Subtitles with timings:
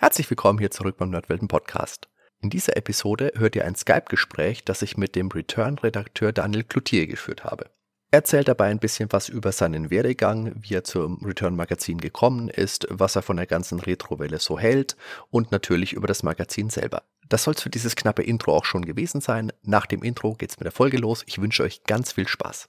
[0.00, 2.08] Herzlich willkommen hier zurück beim Nerdwelten Podcast.
[2.40, 7.42] In dieser Episode hört ihr ein Skype-Gespräch, das ich mit dem Return-Redakteur Daniel Cloutier geführt
[7.42, 7.64] habe.
[8.12, 12.86] Er erzählt dabei ein bisschen was über seinen Werdegang, wie er zum Return-Magazin gekommen ist,
[12.90, 14.96] was er von der ganzen Retrowelle so hält
[15.30, 17.02] und natürlich über das Magazin selber.
[17.28, 19.52] Das soll es für dieses knappe Intro auch schon gewesen sein.
[19.62, 21.24] Nach dem Intro geht's mit der Folge los.
[21.26, 22.68] Ich wünsche euch ganz viel Spaß.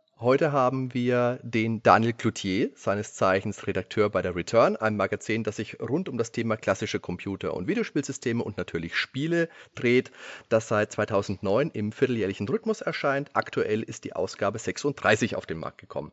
[0.21, 5.55] Heute haben wir den Daniel Cloutier, seines Zeichens Redakteur bei der Return, einem Magazin, das
[5.55, 10.11] sich rund um das Thema klassische Computer- und Videospielsysteme und natürlich Spiele dreht,
[10.47, 13.31] das seit 2009 im vierteljährlichen Rhythmus erscheint.
[13.33, 16.11] Aktuell ist die Ausgabe 36 auf den Markt gekommen.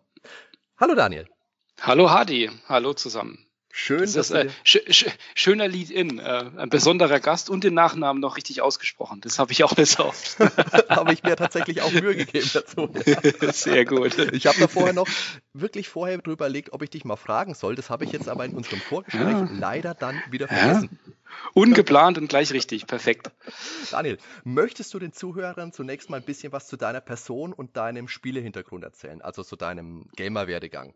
[0.78, 1.28] Hallo Daniel.
[1.78, 3.47] Hallo Hadi, hallo zusammen.
[3.70, 8.20] Schön, das ist, äh, sch sch schöner Lead-In, äh, ein besonderer Gast und den Nachnamen
[8.20, 9.20] noch richtig ausgesprochen.
[9.20, 10.38] Das habe ich auch besorgt.
[10.88, 12.91] habe ich mir tatsächlich auch Mühe gegeben dazu.
[13.05, 13.52] Ja.
[13.52, 14.19] Sehr gut.
[14.33, 15.06] Ich habe da vorher noch
[15.52, 17.75] wirklich vorher drüber überlegt, ob ich dich mal fragen soll.
[17.75, 19.48] Das habe ich jetzt aber in unserem Vorgespräch ja.
[19.52, 20.98] leider dann wieder vergessen.
[21.06, 21.12] Ja.
[21.53, 22.86] Ungeplant und gleich richtig.
[22.86, 23.30] Perfekt.
[23.91, 28.08] Daniel, möchtest du den Zuhörern zunächst mal ein bisschen was zu deiner Person und deinem
[28.08, 30.94] Spielehintergrund erzählen, also zu deinem Gamer-Werdegang?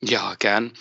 [0.00, 0.72] Ja, gern.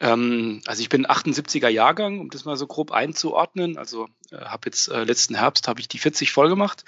[0.00, 3.76] Ähm, also ich bin 78er Jahrgang, um das mal so grob einzuordnen.
[3.78, 6.84] Also äh, habe jetzt äh, letzten Herbst habe ich die 40 voll gemacht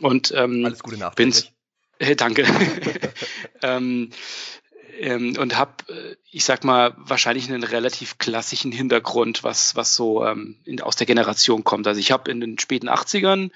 [0.00, 1.16] und ähm, alles Gute Nacht.
[1.98, 2.44] Äh, danke.
[3.62, 4.10] ähm,
[4.98, 10.24] ähm, und habe, äh, ich sag mal, wahrscheinlich einen relativ klassischen Hintergrund, was was so
[10.24, 11.86] ähm, in, aus der Generation kommt.
[11.86, 13.50] Also ich habe in den späten 80ern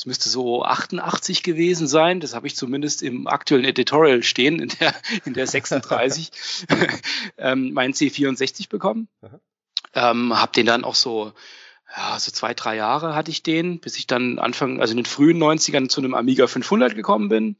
[0.00, 2.20] das müsste so 88 gewesen sein.
[2.20, 4.94] Das habe ich zumindest im aktuellen Editorial stehen, in der,
[5.26, 6.30] in der 36,
[7.36, 9.08] ähm, meinen C64 bekommen.
[9.92, 11.34] Ähm, habe den dann auch so,
[11.94, 15.04] ja, so zwei, drei Jahre hatte ich den, bis ich dann Anfang, also in den
[15.04, 17.56] frühen 90ern zu einem Amiga 500 gekommen bin.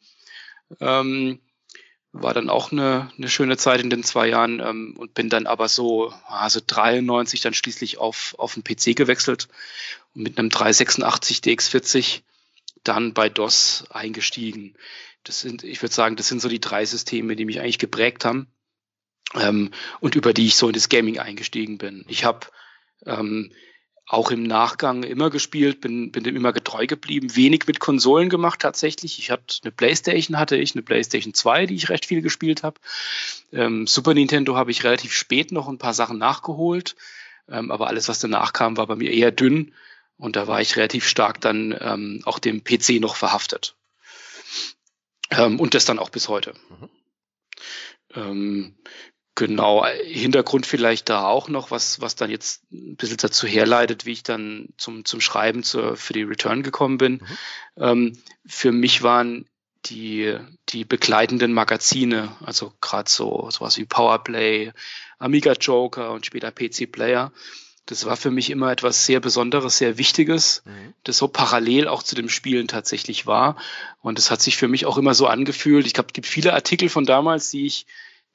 [0.80, 1.40] Ähm,
[2.12, 5.46] war dann auch eine, eine schöne Zeit in den zwei Jahren ähm, und bin dann
[5.46, 9.48] aber so, also 93 dann schließlich auf, auf den PC gewechselt
[10.14, 12.22] und mit einem 386 DX40
[12.84, 14.76] dann bei DOS eingestiegen.
[15.24, 18.24] Das sind, ich würde sagen, das sind so die drei Systeme, die mich eigentlich geprägt
[18.24, 18.46] haben
[19.34, 19.70] ähm,
[20.00, 22.04] und über die ich so in das Gaming eingestiegen bin.
[22.08, 22.46] Ich habe
[23.06, 23.52] ähm,
[24.06, 28.60] auch im Nachgang immer gespielt, bin, bin dem immer getreu geblieben, wenig mit Konsolen gemacht
[28.60, 29.20] tatsächlich.
[29.20, 32.80] Ich hatte eine Playstation, hatte ich, eine Playstation 2, die ich recht viel gespielt habe.
[33.52, 36.96] Ähm, Super Nintendo habe ich relativ spät noch ein paar Sachen nachgeholt,
[37.48, 39.74] ähm, aber alles, was danach kam, war bei mir eher dünn.
[40.20, 43.74] Und da war ich relativ stark dann ähm, auch dem PC noch verhaftet.
[45.30, 46.54] Ähm, und das dann auch bis heute.
[46.68, 46.88] Mhm.
[48.14, 48.74] Ähm,
[49.34, 54.12] genau, Hintergrund vielleicht da auch noch, was, was dann jetzt ein bisschen dazu herleitet, wie
[54.12, 57.12] ich dann zum, zum Schreiben zur, für die Return gekommen bin.
[57.12, 57.38] Mhm.
[57.76, 59.48] Ähm, für mich waren
[59.86, 60.36] die,
[60.68, 64.72] die begleitenden Magazine, also gerade so sowas wie Powerplay,
[65.18, 67.32] Amiga Joker und später PC Player,
[67.90, 70.94] das war für mich immer etwas sehr Besonderes, sehr Wichtiges, mhm.
[71.02, 73.56] das so parallel auch zu dem Spielen tatsächlich war.
[74.00, 75.86] Und das hat sich für mich auch immer so angefühlt.
[75.86, 77.86] Ich glaube, es gibt viele Artikel von damals, die ich,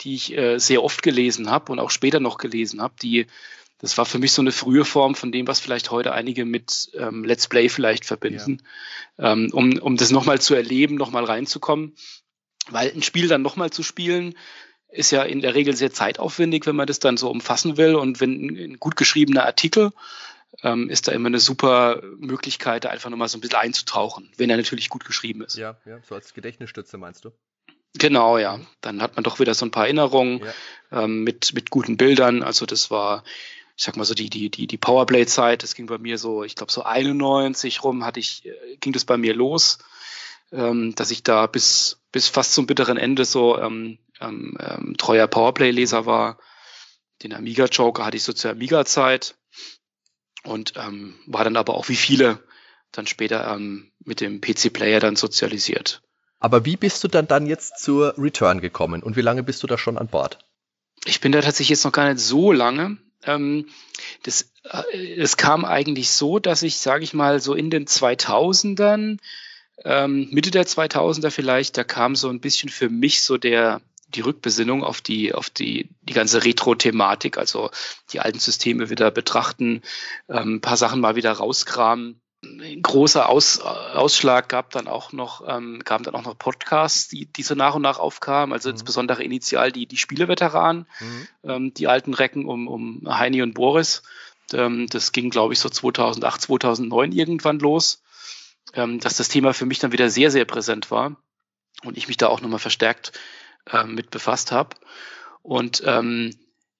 [0.01, 3.27] die ich äh, sehr oft gelesen habe und auch später noch gelesen habe, die
[3.79, 6.89] das war für mich so eine frühe Form von dem, was vielleicht heute einige mit
[6.95, 8.61] ähm, Let's Play vielleicht verbinden,
[9.17, 9.33] ja.
[9.33, 11.93] ähm, um, um das nochmal zu erleben, nochmal reinzukommen.
[12.69, 14.35] Weil ein Spiel dann nochmal zu spielen,
[14.95, 17.95] ist ja in der Regel sehr zeitaufwendig, wenn man das dann so umfassen will.
[17.95, 19.91] Und wenn ein gut geschriebener Artikel
[20.63, 24.49] ähm, ist da immer eine super Möglichkeit, da einfach nochmal so ein bisschen einzutauchen, wenn
[24.49, 25.57] er natürlich gut geschrieben ist.
[25.57, 27.31] Ja, ja, so als Gedächtnisstütze meinst du?
[27.97, 28.59] Genau, ja.
[28.81, 30.41] Dann hat man doch wieder so ein paar Erinnerungen
[30.91, 31.03] ja.
[31.03, 32.43] ähm, mit, mit guten Bildern.
[32.43, 33.23] Also das war,
[33.77, 36.55] ich sag mal so die, die, die, die Powerplay-Zeit, das ging bei mir so, ich
[36.55, 39.79] glaube so 91 rum hatte ich, äh, ging das bei mir los,
[40.51, 45.27] ähm, dass ich da bis, bis fast zum bitteren Ende so ähm, ähm, ähm, treuer
[45.27, 46.37] Powerplay-Leser war.
[47.23, 49.35] Den Amiga Joker hatte ich so zur Amiga-Zeit
[50.45, 52.41] und ähm, war dann aber auch wie viele
[52.93, 56.03] dann später ähm, mit dem PC-Player dann sozialisiert.
[56.39, 59.67] Aber wie bist du dann dann jetzt zur Return gekommen und wie lange bist du
[59.67, 60.39] da schon an Bord?
[61.03, 62.95] Ich bin da tatsächlich jetzt noch gar nicht so lange.
[63.25, 63.67] Ähm,
[64.23, 69.17] das, äh, das kam eigentlich so, dass ich, sage ich mal, so in den 2000ern,
[69.83, 73.81] ähm, Mitte der 2000er vielleicht, da kam so ein bisschen für mich so der
[74.15, 77.69] die Rückbesinnung auf die, auf die, die ganze Retro-Thematik, also
[78.11, 79.81] die alten Systeme wieder betrachten,
[80.29, 82.21] ähm, ein paar Sachen mal wieder rauskramen.
[82.81, 87.43] großer Aus, Ausschlag gab dann auch noch, ähm, gaben dann auch noch Podcasts, die, die
[87.43, 88.75] so nach und nach aufkamen, also mhm.
[88.75, 91.27] insbesondere initial die, die Spieleveteranen, mhm.
[91.43, 94.03] ähm, die alten Recken um, um Heini und Boris.
[94.53, 98.03] Ähm, das ging, glaube ich, so 2008, 2009 irgendwann los,
[98.75, 101.15] ähm, dass das Thema für mich dann wieder sehr, sehr präsent war
[101.83, 103.11] und ich mich da auch nochmal verstärkt
[103.71, 104.75] äh, mit befasst habe.
[105.41, 106.35] Und ähm,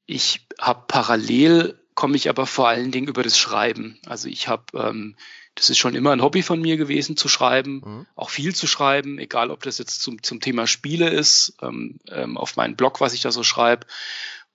[0.06, 3.98] ich habe parallel komme ich aber vor allen Dingen über das Schreiben.
[4.06, 5.16] Also ich habe, ähm,
[5.56, 8.06] das ist schon immer ein Hobby von mir gewesen, zu schreiben, mhm.
[8.16, 12.38] auch viel zu schreiben, egal ob das jetzt zum, zum Thema Spiele ist, ähm, ähm,
[12.38, 13.88] auf meinen Blog, was ich da so schreibe,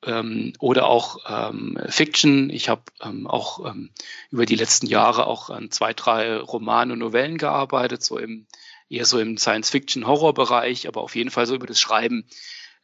[0.05, 2.51] ähm, oder auch ähm, Fiction.
[2.51, 3.91] Ich habe ähm, auch ähm,
[4.31, 8.47] über die letzten Jahre auch an zwei, drei Romanen und Novellen gearbeitet, so im
[8.89, 12.27] eher so im Science-Fiction-Horror-Bereich, aber auf jeden Fall so über das Schreiben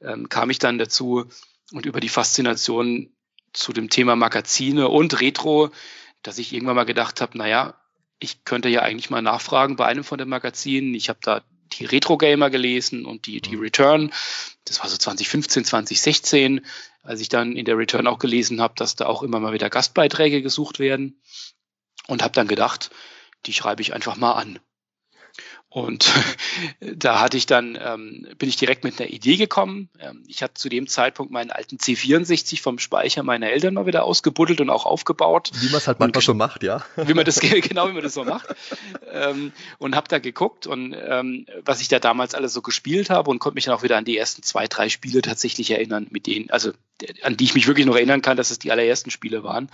[0.00, 1.26] ähm, kam ich dann dazu
[1.72, 3.10] und über die Faszination
[3.52, 5.70] zu dem Thema Magazine und Retro,
[6.22, 7.74] dass ich irgendwann mal gedacht habe, naja,
[8.18, 10.94] ich könnte ja eigentlich mal nachfragen bei einem von den Magazinen.
[10.94, 11.42] Ich habe da
[11.78, 13.62] die Retro Gamer gelesen und die, die mhm.
[13.62, 14.12] Return.
[14.64, 16.64] Das war so 2015, 2016,
[17.02, 19.70] als ich dann in der Return auch gelesen habe, dass da auch immer mal wieder
[19.70, 21.20] Gastbeiträge gesucht werden.
[22.08, 22.90] Und habe dann gedacht,
[23.46, 24.58] die schreibe ich einfach mal an.
[25.76, 26.11] Und
[26.81, 29.90] da hatte ich dann, ähm, bin ich direkt mit einer Idee gekommen.
[29.99, 34.05] Ähm, ich hatte zu dem Zeitpunkt meinen alten C64 vom Speicher meiner Eltern mal wieder
[34.05, 35.50] ausgebuddelt und auch aufgebaut.
[35.61, 36.82] Wie man es halt manchmal so macht, ja.
[36.96, 38.46] Wie man das genau, wie man das so macht.
[39.12, 43.31] ähm, und habe da geguckt und ähm, was ich da damals alles so gespielt habe
[43.31, 46.26] und konnte mich dann auch wieder an die ersten zwei, drei Spiele tatsächlich erinnern, mit
[46.26, 46.73] denen, also
[47.20, 49.64] an die ich mich wirklich noch erinnern kann, dass es die allerersten Spiele waren.
[49.64, 49.69] Mhm.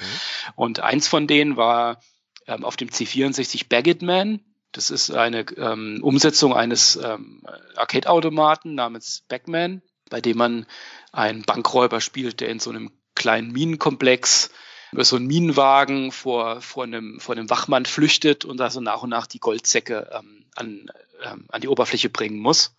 [0.57, 2.01] Und eins von denen war
[2.49, 4.41] ähm, auf dem C64 Baggett Man
[4.73, 7.43] das ist eine ähm, Umsetzung eines ähm,
[7.77, 10.67] Arcade-Automaten namens Backman, bei dem man
[11.13, 14.51] einen Bankräuber spielt, der in so einem kleinen Minenkomplex
[14.93, 19.03] über so einen Minenwagen vor, vor, einem, vor einem Wachmann flüchtet und da so nach
[19.03, 20.91] und nach die Goldsäcke ähm, an,
[21.23, 22.77] ähm, an die Oberfläche bringen muss.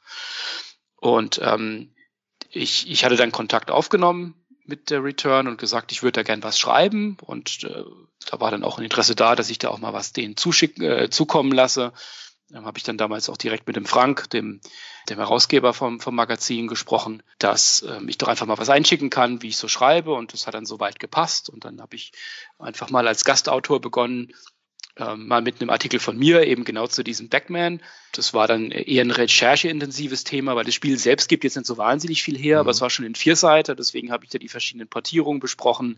[0.95, 1.93] Und ähm,
[2.49, 6.43] ich, ich hatte dann Kontakt aufgenommen mit der Return und gesagt, ich würde da gern
[6.43, 7.17] was schreiben.
[7.21, 7.83] Und äh,
[8.29, 10.83] da war dann auch ein Interesse da, dass ich da auch mal was denen zuschicken,
[10.83, 11.93] äh, zukommen lasse.
[12.49, 14.61] Dann habe ich dann damals auch direkt mit dem Frank, dem,
[15.09, 19.41] dem Herausgeber vom, vom Magazin, gesprochen, dass äh, ich doch einfach mal was einschicken kann,
[19.41, 20.13] wie ich so schreibe.
[20.13, 21.49] Und das hat dann soweit gepasst.
[21.49, 22.11] Und dann habe ich
[22.59, 24.33] einfach mal als Gastautor begonnen, ähm,
[24.97, 27.81] mal mit einem Artikel von mir, eben genau zu diesem Backman.
[28.11, 31.77] Das war dann eher ein rechercheintensives Thema, weil das Spiel selbst gibt jetzt nicht so
[31.77, 32.61] wahnsinnig viel her, mhm.
[32.61, 35.97] aber es war schon in Vierseiter, deswegen habe ich da die verschiedenen Portierungen besprochen,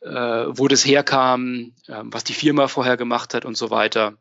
[0.00, 4.16] äh, wo das herkam, äh, was die Firma vorher gemacht hat und so weiter.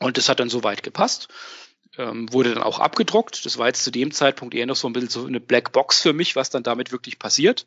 [0.00, 1.28] Und das hat dann soweit gepasst.
[1.96, 3.44] Ähm, wurde dann auch abgedruckt.
[3.44, 6.00] Das war jetzt zu dem Zeitpunkt eher noch so ein bisschen so eine Black Box
[6.00, 7.66] für mich, was dann damit wirklich passiert.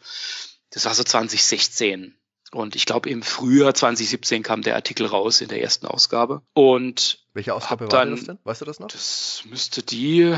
[0.69, 2.15] Das war so 2016.
[2.53, 6.41] Und ich glaube, im Frühjahr 2017 kam der Artikel raus in der ersten Ausgabe.
[6.53, 8.39] Und welche Ausgabe war das denn?
[8.43, 8.89] Weißt du das noch?
[8.89, 10.35] Das müsste die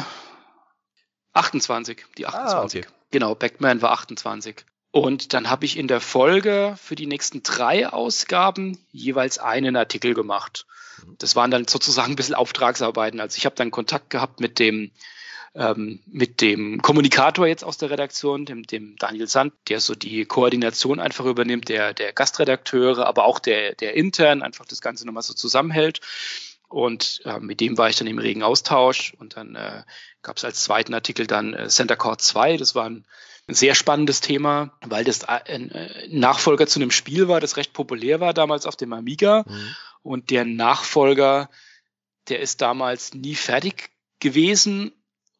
[1.34, 2.86] 28, die 28.
[2.86, 2.96] Ah, okay.
[3.12, 4.64] Genau, Backman war 28.
[4.92, 10.14] Und dann habe ich in der Folge für die nächsten drei Ausgaben jeweils einen Artikel
[10.14, 10.68] gemacht.
[11.04, 11.16] Mhm.
[11.18, 13.20] Das waren dann sozusagen ein bisschen Auftragsarbeiten.
[13.20, 14.92] Also ich habe dann Kontakt gehabt mit dem
[15.56, 20.26] ähm, mit dem Kommunikator jetzt aus der Redaktion, dem, dem Daniel Sand, der so die
[20.26, 25.24] Koordination einfach übernimmt, der, der Gastredakteure, aber auch der, der intern einfach das Ganze nochmal
[25.24, 26.02] so zusammenhält.
[26.70, 29.14] Und äh, mit dem war ich dann im regen Austausch.
[29.20, 29.84] Und dann äh,
[30.24, 32.58] gab es als zweiten Artikel dann äh, Center Court 2.
[32.58, 33.06] Das war ein,
[33.48, 37.74] ein sehr spannendes Thema, weil das ein äh, Nachfolger zu einem Spiel war, das recht
[37.74, 39.46] populär war damals auf dem Amiga.
[39.48, 39.76] Mhm.
[40.02, 41.52] Und der Nachfolger,
[42.30, 44.94] der ist damals nie fertig gewesen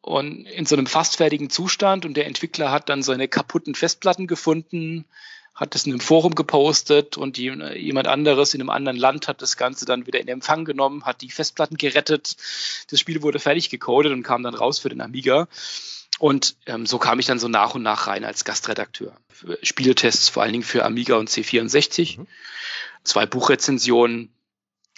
[0.04, 4.26] und in so einem fast fertigen Zustand und der Entwickler hat dann seine kaputten Festplatten
[4.26, 5.06] gefunden,
[5.54, 7.44] hat es in einem Forum gepostet und die,
[7.76, 11.22] jemand anderes in einem anderen Land hat das Ganze dann wieder in Empfang genommen, hat
[11.22, 12.36] die Festplatten gerettet.
[12.90, 15.48] Das Spiel wurde fertig gecodet und kam dann raus für den Amiga.
[16.18, 19.16] Und ähm, so kam ich dann so nach und nach rein als Gastredakteur.
[19.62, 22.26] Spieletests vor allen Dingen für Amiga und C64, mhm.
[23.04, 24.34] zwei Buchrezensionen.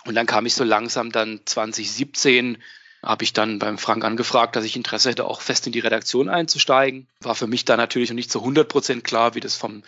[0.05, 2.59] Und dann kam ich so langsam dann 2017
[3.07, 6.29] habe ich dann beim Frank angefragt, dass ich Interesse hätte, auch fest in die Redaktion
[6.29, 7.07] einzusteigen.
[7.21, 9.85] War für mich da natürlich noch nicht zu 100 Prozent klar, wie das vom,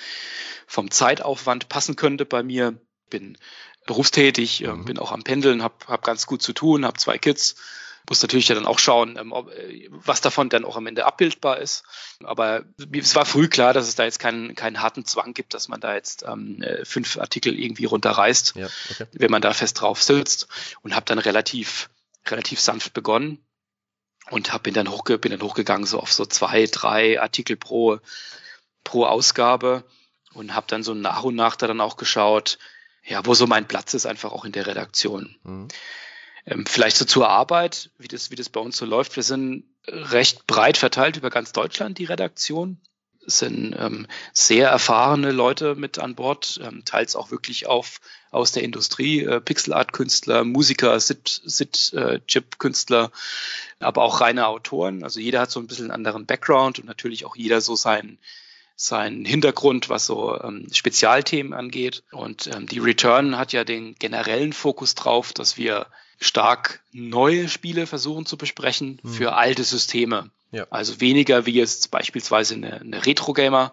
[0.69, 2.79] vom Zeitaufwand passen könnte bei mir.
[3.11, 3.37] Bin
[3.87, 4.85] berufstätig, äh, mhm.
[4.85, 7.57] bin auch am Pendeln, habe hab ganz gut zu tun, habe zwei Kids.
[8.09, 11.05] Muss natürlich ja dann auch schauen, ähm, ob, äh, was davon dann auch am Ende
[11.05, 11.83] abbildbar ist.
[12.23, 15.69] Aber es war früh klar, dass es da jetzt keinen, keinen harten Zwang gibt, dass
[15.69, 19.07] man da jetzt ähm, äh, fünf Artikel irgendwie runterreißt, ja, okay.
[19.13, 20.47] wenn man da fest drauf sitzt.
[20.83, 21.91] Und habe dann relativ
[22.31, 23.45] relativ sanft begonnen
[24.31, 27.99] und hab, bin, dann hochge bin dann hochgegangen so auf so zwei, drei Artikel pro,
[28.85, 29.85] pro Ausgabe
[30.35, 32.59] und habe dann so nach und nach da dann auch geschaut,
[33.05, 35.37] ja, wo so mein Platz ist, einfach auch in der Redaktion.
[35.43, 35.69] Mhm.
[36.47, 39.17] Ähm, vielleicht so zur Arbeit, wie das, wie das bei uns so läuft.
[39.17, 42.81] Wir sind recht breit verteilt über ganz Deutschland, die Redaktion.
[43.27, 48.53] Es sind ähm, sehr erfahrene Leute mit an Bord, ähm, teils auch wirklich auf, aus
[48.53, 53.13] der Industrie, äh, Pixelart-Künstler, Musiker, Sit-Chip-Künstler, Sit
[53.81, 55.05] aber auch reine Autoren.
[55.05, 58.19] Also jeder hat so ein bisschen einen anderen Background und natürlich auch jeder so seinen
[58.81, 62.05] seinen Hintergrund, was so ähm, Spezialthemen angeht.
[62.13, 65.87] Und ähm, die Return hat ja den generellen Fokus drauf, dass wir
[66.21, 69.09] stark neue Spiele versuchen zu besprechen mhm.
[69.09, 70.31] für alte Systeme.
[70.53, 70.69] Ja.
[70.71, 73.73] Also weniger wie jetzt beispielsweise eine, eine Retro-Gamer,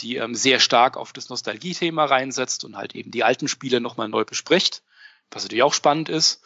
[0.00, 4.08] die ähm, sehr stark auf das Nostalgie-Thema reinsetzt und halt eben die alten Spiele nochmal
[4.08, 4.82] neu bespricht.
[5.30, 6.40] Was natürlich auch spannend ist,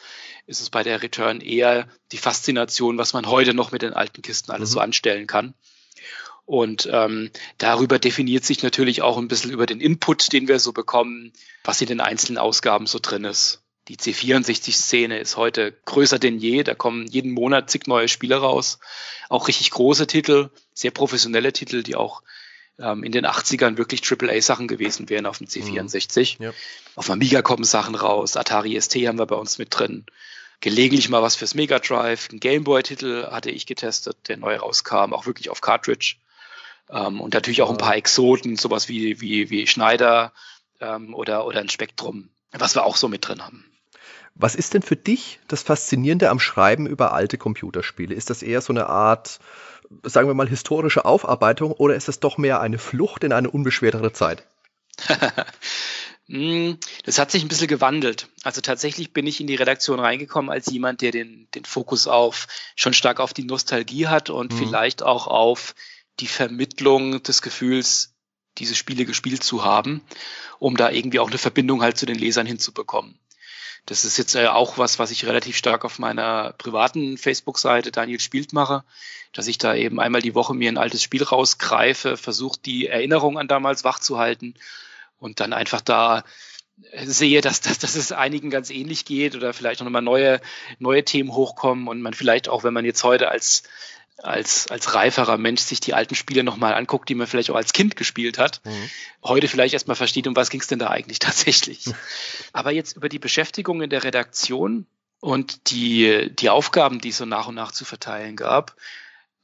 [0.47, 4.23] ist es bei der Return eher die Faszination, was man heute noch mit den alten
[4.23, 4.75] Kisten alles mhm.
[4.75, 5.54] so anstellen kann.
[6.44, 10.73] Und ähm, darüber definiert sich natürlich auch ein bisschen über den Input, den wir so
[10.73, 11.32] bekommen,
[11.62, 13.62] was in den einzelnen Ausgaben so drin ist.
[13.88, 16.62] Die C64-Szene ist heute größer denn je.
[16.62, 18.78] Da kommen jeden Monat zig neue Spiele raus.
[19.28, 22.23] Auch richtig große Titel, sehr professionelle Titel, die auch
[22.78, 26.36] ähm, in den 80ern wirklich AAA-Sachen gewesen wären auf dem C64.
[26.38, 26.44] Mhm.
[26.46, 26.52] Ja.
[26.96, 28.36] Auf Amiga kommen Sachen raus.
[28.36, 30.06] Atari ST haben wir bei uns mit drin.
[30.60, 32.28] Gelegentlich mal was fürs Mega Drive.
[32.30, 36.16] Ein Gameboy-Titel hatte ich getestet, der neu rauskam, auch wirklich auf Cartridge.
[36.88, 40.32] Ähm, und natürlich auch ein paar Exoten, sowas wie, wie, wie Schneider
[40.80, 43.71] ähm, oder, oder ein Spektrum, was wir auch so mit drin haben.
[44.34, 48.14] Was ist denn für dich das Faszinierende am Schreiben über alte Computerspiele?
[48.14, 49.40] Ist das eher so eine Art,
[50.04, 54.12] sagen wir mal, historische Aufarbeitung oder ist es doch mehr eine Flucht in eine unbeschwertere
[54.12, 54.46] Zeit?
[56.28, 58.28] Hm, das hat sich ein bisschen gewandelt.
[58.42, 62.46] Also tatsächlich bin ich in die Redaktion reingekommen als jemand, der den, den Fokus auf
[62.76, 64.56] schon stark auf die Nostalgie hat und mhm.
[64.56, 65.74] vielleicht auch auf
[66.20, 68.14] die Vermittlung des Gefühls,
[68.58, 70.00] diese Spiele gespielt zu haben,
[70.58, 73.18] um da irgendwie auch eine Verbindung halt zu den Lesern hinzubekommen.
[73.86, 78.20] Das ist jetzt äh, auch was, was ich relativ stark auf meiner privaten Facebook-Seite Daniel
[78.20, 78.84] spielt mache,
[79.32, 83.38] dass ich da eben einmal die Woche mir ein altes Spiel rausgreife, versuche die Erinnerung
[83.38, 84.54] an damals wachzuhalten
[85.18, 86.24] und dann einfach da
[87.04, 90.40] sehe, dass, dass, dass es einigen ganz ähnlich geht oder vielleicht noch mal neue,
[90.78, 93.62] neue Themen hochkommen und man vielleicht auch, wenn man jetzt heute als
[94.22, 97.72] als, als reiferer Mensch sich die alten Spiele nochmal anguckt, die man vielleicht auch als
[97.72, 98.90] Kind gespielt hat, mhm.
[99.24, 101.84] heute vielleicht erstmal versteht, um was ging es denn da eigentlich tatsächlich.
[102.52, 104.86] Aber jetzt über die Beschäftigung in der Redaktion
[105.20, 108.76] und die, die Aufgaben, die es so nach und nach zu verteilen gab,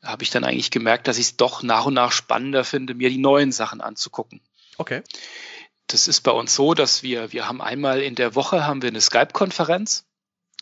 [0.02, 3.10] habe ich dann eigentlich gemerkt, dass ich es doch nach und nach spannender finde, mir
[3.10, 4.40] die neuen Sachen anzugucken.
[4.76, 5.02] Okay.
[5.86, 8.88] Das ist bei uns so, dass wir, wir haben einmal in der Woche haben wir
[8.88, 10.04] eine Skype-Konferenz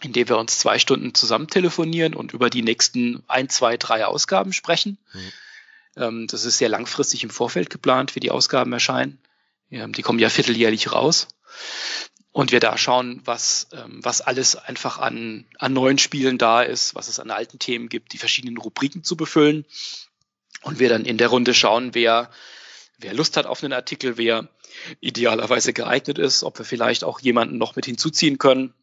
[0.03, 4.53] indem wir uns zwei Stunden zusammen telefonieren und über die nächsten ein, zwei, drei Ausgaben
[4.53, 4.99] sprechen.
[5.13, 5.33] Mhm.
[5.97, 9.19] Ähm, das ist sehr langfristig im Vorfeld geplant, wie die Ausgaben erscheinen.
[9.69, 11.27] Die kommen ja vierteljährlich raus.
[12.31, 16.95] Und wir da schauen, was, ähm, was alles einfach an, an neuen Spielen da ist,
[16.95, 19.65] was es an alten Themen gibt, die verschiedenen Rubriken zu befüllen.
[20.63, 22.31] Und wir dann in der Runde schauen, wer,
[22.99, 24.49] wer Lust hat auf einen Artikel, wer
[25.01, 28.75] idealerweise geeignet ist, ob wir vielleicht auch jemanden noch mit hinzuziehen können,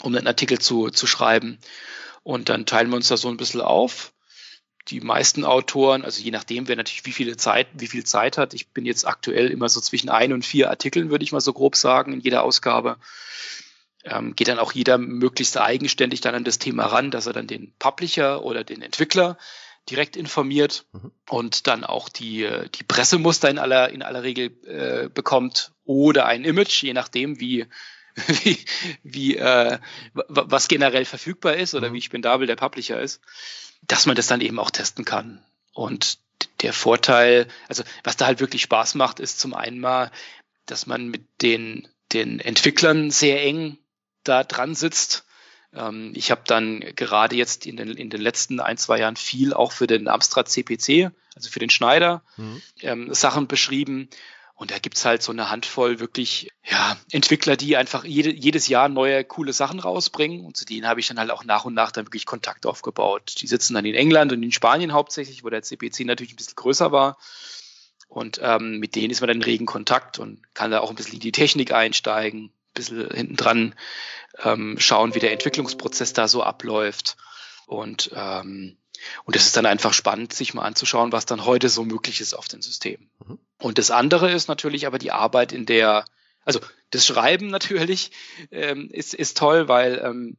[0.00, 1.58] um einen Artikel zu, zu schreiben.
[2.22, 4.12] Und dann teilen wir uns da so ein bisschen auf.
[4.88, 8.52] Die meisten Autoren, also je nachdem, wer natürlich wie viele Zeit, wie viel Zeit hat.
[8.52, 11.54] Ich bin jetzt aktuell immer so zwischen ein und vier Artikeln, würde ich mal so
[11.54, 12.98] grob sagen, in jeder Ausgabe.
[14.04, 17.46] Ähm, geht dann auch jeder möglichst eigenständig dann an das Thema ran, dass er dann
[17.46, 19.38] den Publisher oder den Entwickler
[19.90, 21.10] direkt informiert mhm.
[21.30, 26.44] und dann auch die, die Pressemuster in aller, in aller Regel äh, bekommt oder ein
[26.44, 27.66] Image, je nachdem, wie,
[28.26, 28.58] wie,
[29.02, 29.78] wie äh,
[30.12, 31.94] was generell verfügbar ist oder mhm.
[31.94, 33.20] wie spendabel der Publisher ist,
[33.82, 35.44] dass man das dann eben auch testen kann.
[35.72, 36.18] Und
[36.60, 40.10] der Vorteil, also was da halt wirklich Spaß macht, ist zum einen mal,
[40.66, 43.78] dass man mit den, den Entwicklern sehr eng
[44.22, 45.26] da dran sitzt.
[45.74, 49.52] Ähm, ich habe dann gerade jetzt in den, in den letzten ein, zwei Jahren viel
[49.52, 52.62] auch für den Amstrad CPC, also für den Schneider, mhm.
[52.80, 54.08] ähm, Sachen beschrieben.
[54.56, 58.88] Und da gibt's halt so eine Handvoll wirklich ja, Entwickler, die einfach jede, jedes Jahr
[58.88, 60.44] neue coole Sachen rausbringen.
[60.44, 63.34] Und zu denen habe ich dann halt auch nach und nach dann wirklich Kontakt aufgebaut.
[63.40, 66.54] Die sitzen dann in England und in Spanien hauptsächlich, wo der CPC natürlich ein bisschen
[66.54, 67.18] größer war.
[68.06, 70.96] Und ähm, mit denen ist man dann in regen Kontakt und kann da auch ein
[70.96, 73.74] bisschen in die Technik einsteigen, ein bisschen hinten dran
[74.44, 77.16] ähm, schauen, wie der Entwicklungsprozess da so abläuft.
[77.66, 78.76] Und ähm,
[79.24, 82.34] und es ist dann einfach spannend, sich mal anzuschauen, was dann heute so möglich ist
[82.34, 83.10] auf den Systemen.
[83.26, 83.38] Mhm.
[83.58, 86.04] Und das andere ist natürlich aber die Arbeit in der,
[86.44, 88.10] also das Schreiben natürlich
[88.50, 90.36] ähm, ist, ist toll, weil ähm,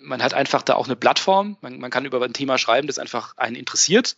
[0.00, 1.56] man hat einfach da auch eine Plattform.
[1.60, 4.16] Man, man kann über ein Thema schreiben, das einfach einen interessiert.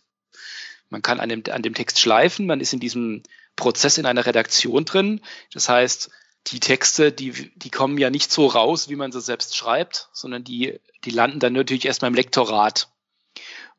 [0.89, 2.45] Man kann an dem, an dem Text schleifen.
[2.45, 3.23] Man ist in diesem
[3.55, 5.21] Prozess in einer Redaktion drin.
[5.53, 6.09] Das heißt,
[6.47, 10.43] die Texte, die, die kommen ja nicht so raus, wie man sie selbst schreibt, sondern
[10.43, 12.89] die, die landen dann natürlich erstmal im Lektorat.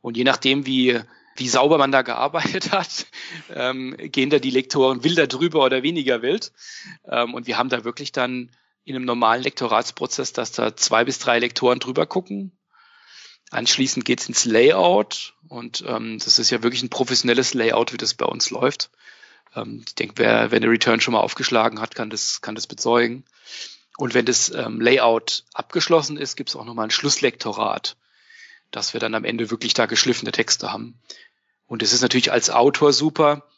[0.00, 1.00] Und je nachdem, wie,
[1.36, 3.06] wie sauber man da gearbeitet hat,
[3.54, 6.52] ähm, gehen da die Lektoren wilder drüber oder weniger wild.
[7.08, 8.50] Ähm, und wir haben da wirklich dann
[8.84, 12.56] in einem normalen Lektoratsprozess, dass da zwei bis drei Lektoren drüber gucken.
[13.50, 18.14] Anschließend geht's ins Layout und ähm, das ist ja wirklich ein professionelles Layout, wie das
[18.14, 18.90] bei uns läuft.
[19.54, 22.66] Ähm, ich denke, wer, wer eine Return schon mal aufgeschlagen hat, kann das, kann das
[22.66, 23.24] bezeugen.
[23.98, 27.96] Und wenn das ähm, Layout abgeschlossen ist, gibt es auch nochmal ein Schlusslektorat,
[28.76, 31.00] dass wir dann am Ende wirklich da geschliffene Texte haben.
[31.66, 33.48] Und es ist natürlich als Autor super,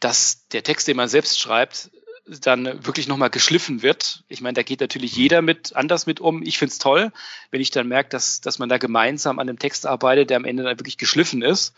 [0.00, 1.90] dass der Text, den man selbst schreibt,
[2.26, 4.24] dann wirklich nochmal geschliffen wird.
[4.28, 6.42] Ich meine, da geht natürlich jeder mit anders mit um.
[6.42, 7.10] Ich find's toll,
[7.50, 10.44] wenn ich dann merke, dass, dass man da gemeinsam an einem Text arbeitet, der am
[10.44, 11.72] Ende dann wirklich geschliffen ist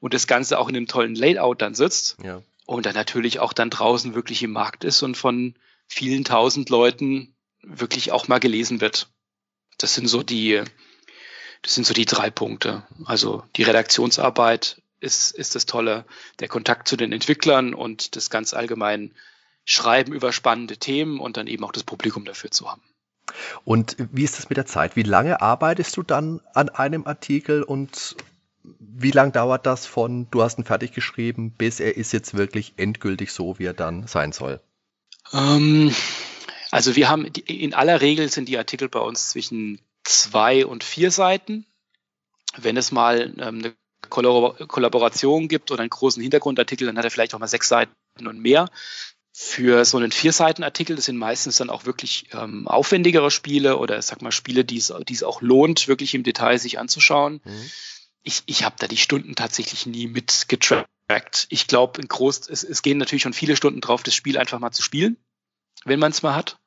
[0.00, 2.16] und das Ganze auch in einem tollen Layout dann sitzt.
[2.24, 2.42] Ja.
[2.66, 5.54] Und dann natürlich auch dann draußen wirklich im Markt ist und von
[5.86, 9.08] vielen tausend Leuten wirklich auch mal gelesen wird.
[9.78, 10.62] Das sind so die,
[11.62, 12.82] das sind so die drei Punkte.
[13.04, 16.04] Also die Redaktionsarbeit ist, ist das Tolle,
[16.40, 19.12] der Kontakt zu den Entwicklern und das ganz allgemein
[19.64, 22.82] Schreiben über spannende Themen und dann eben auch das Publikum dafür zu haben.
[23.64, 24.96] Und wie ist das mit der Zeit?
[24.96, 28.16] Wie lange arbeitest du dann an einem Artikel und
[28.64, 32.74] wie lange dauert das von, du hast ihn fertig geschrieben, bis er ist jetzt wirklich
[32.76, 34.60] endgültig so, wie er dann sein soll?
[35.32, 35.94] Ähm,
[36.70, 41.10] also wir haben, in aller Regel sind die Artikel bei uns zwischen zwei und vier
[41.10, 41.66] Seiten.
[42.56, 43.74] Wenn es mal ähm, eine
[44.08, 48.40] Kollaboration gibt oder einen großen Hintergrundartikel, dann hat er vielleicht auch mal sechs Seiten und
[48.40, 48.68] mehr.
[49.34, 54.20] Für so einen Vier-Seiten-Artikel, das sind meistens dann auch wirklich ähm, aufwendigere Spiele oder sag
[54.20, 57.40] mal Spiele, die es, die es auch lohnt, wirklich im Detail sich anzuschauen.
[57.44, 57.70] Mhm
[58.22, 61.46] ich, ich habe da die Stunden tatsächlich nie mit getrackt.
[61.50, 64.58] Ich glaube, in groß, es, es gehen natürlich schon viele Stunden drauf, das Spiel einfach
[64.58, 65.16] mal zu spielen,
[65.84, 66.58] wenn man es mal hat.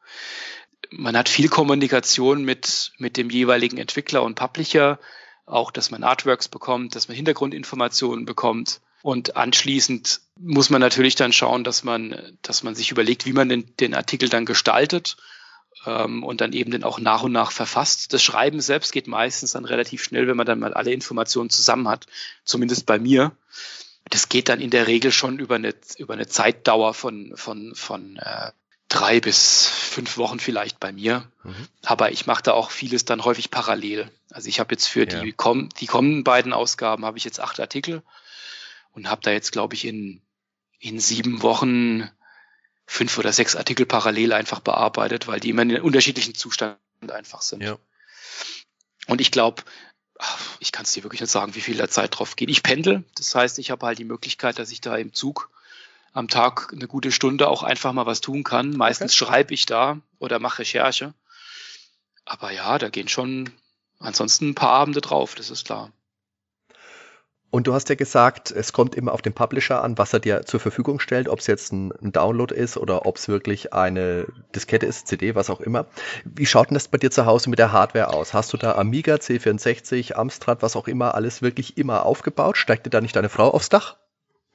[0.91, 4.99] Man hat viel Kommunikation mit, mit dem jeweiligen Entwickler und Publisher,
[5.45, 8.81] auch dass man Artworks bekommt, dass man Hintergrundinformationen bekommt.
[9.01, 13.49] Und anschließend muss man natürlich dann schauen, dass man, dass man sich überlegt, wie man
[13.49, 15.17] den, den Artikel dann gestaltet
[15.85, 18.13] ähm, und dann eben den auch nach und nach verfasst.
[18.13, 21.87] Das Schreiben selbst geht meistens dann relativ schnell, wenn man dann mal alle Informationen zusammen
[21.87, 22.07] hat,
[22.43, 23.31] zumindest bei mir.
[24.09, 28.17] Das geht dann in der Regel schon über eine, über eine Zeitdauer von, von, von
[28.17, 28.51] äh,
[28.87, 31.29] drei bis fünf Wochen vielleicht bei mir.
[31.43, 31.67] Mhm.
[31.83, 34.11] Aber ich mache da auch vieles dann häufig parallel.
[34.31, 35.21] Also ich habe jetzt für ja.
[35.21, 38.03] die, komm, die kommenden beiden Ausgaben habe ich jetzt acht Artikel
[38.93, 40.21] und habe da jetzt, glaube ich, in,
[40.79, 42.09] in sieben Wochen
[42.85, 46.77] fünf oder sechs Artikel parallel einfach bearbeitet, weil die immer in unterschiedlichen Zustand
[47.09, 47.61] einfach sind.
[47.61, 47.77] Ja.
[49.07, 49.63] Und ich glaube,
[50.59, 52.49] ich kann es dir wirklich nicht sagen, wie viel da Zeit drauf geht.
[52.49, 55.49] Ich pendel, das heißt, ich habe halt die Möglichkeit, dass ich da im Zug
[56.15, 58.71] am Tag eine gute Stunde auch einfach mal was tun kann.
[58.71, 59.25] Meistens okay.
[59.25, 61.13] schreibe ich da oder mache Recherche.
[62.23, 63.51] Aber ja, da gehen schon
[63.99, 65.91] ansonsten ein paar Abende drauf, das ist klar.
[67.51, 70.45] Und du hast ja gesagt, es kommt immer auf den Publisher an, was er dir
[70.45, 74.25] zur Verfügung stellt, ob es jetzt ein, ein Download ist oder ob es wirklich eine
[74.55, 75.85] Diskette ist, CD, was auch immer.
[76.23, 78.33] Wie schaut denn das bei dir zu Hause mit der Hardware aus?
[78.33, 82.57] Hast du da Amiga, C64, Amstrad, was auch immer, alles wirklich immer aufgebaut?
[82.57, 83.97] Steigt dir da nicht deine Frau aufs Dach?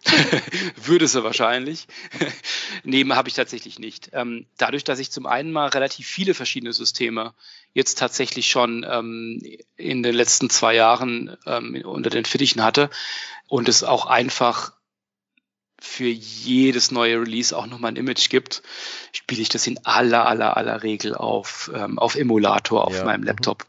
[0.76, 1.86] Würde sie wahrscheinlich.
[2.84, 4.10] Neben habe ich tatsächlich nicht.
[4.12, 7.34] Ähm, dadurch, dass ich zum einen mal relativ viele verschiedene Systeme
[7.74, 9.42] jetzt tatsächlich schon ähm,
[9.76, 12.90] in den letzten zwei Jahren ähm, unter den Fittichen hatte
[13.46, 14.72] und es auch einfach
[15.80, 18.62] für jedes neue Release auch nochmal ein Image gibt,
[19.12, 23.04] spiele ich das in aller, aller, aller Regel auf, ähm, auf Emulator auf ja.
[23.04, 23.26] meinem mhm.
[23.26, 23.66] Laptop.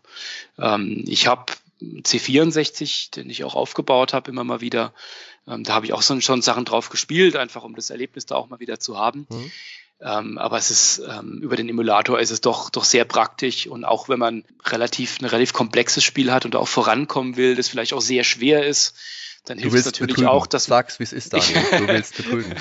[0.57, 1.05] Mhm.
[1.07, 4.93] ich habe C64, den ich auch aufgebaut habe, immer mal wieder
[5.47, 8.35] ähm, da habe ich auch schon, schon Sachen drauf gespielt, einfach um das Erlebnis da
[8.35, 9.27] auch mal wieder zu haben.
[9.29, 9.51] Mhm.
[10.03, 13.85] Ähm, aber es ist ähm, über den Emulator ist es doch doch sehr praktisch und
[13.85, 17.93] auch wenn man relativ ein relativ komplexes Spiel hat und auch vorankommen will, das vielleicht
[17.93, 18.95] auch sehr schwer ist,
[19.45, 20.29] dann hilft es natürlich betrügen.
[20.29, 21.63] auch, dass sagst, wie es ist, Daniel.
[21.77, 22.53] Du willst betrügen.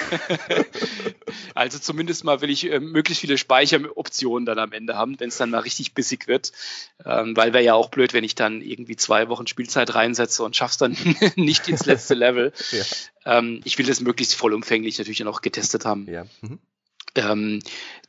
[1.55, 5.37] also zumindest mal will ich äh, möglichst viele Speicheroptionen dann am Ende haben, wenn es
[5.37, 6.53] dann mal richtig bissig wird,
[7.05, 10.57] ähm, weil wäre ja auch blöd, wenn ich dann irgendwie zwei Wochen Spielzeit reinsetze und
[10.57, 10.97] schaff's dann
[11.37, 12.53] nicht ins letzte Level.
[12.71, 12.85] ja.
[13.38, 16.07] ähm, ich will das möglichst vollumfänglich natürlich dann auch getestet haben.
[16.11, 16.25] Ja.
[16.40, 16.61] Mhm
[17.14, 17.61] ähm,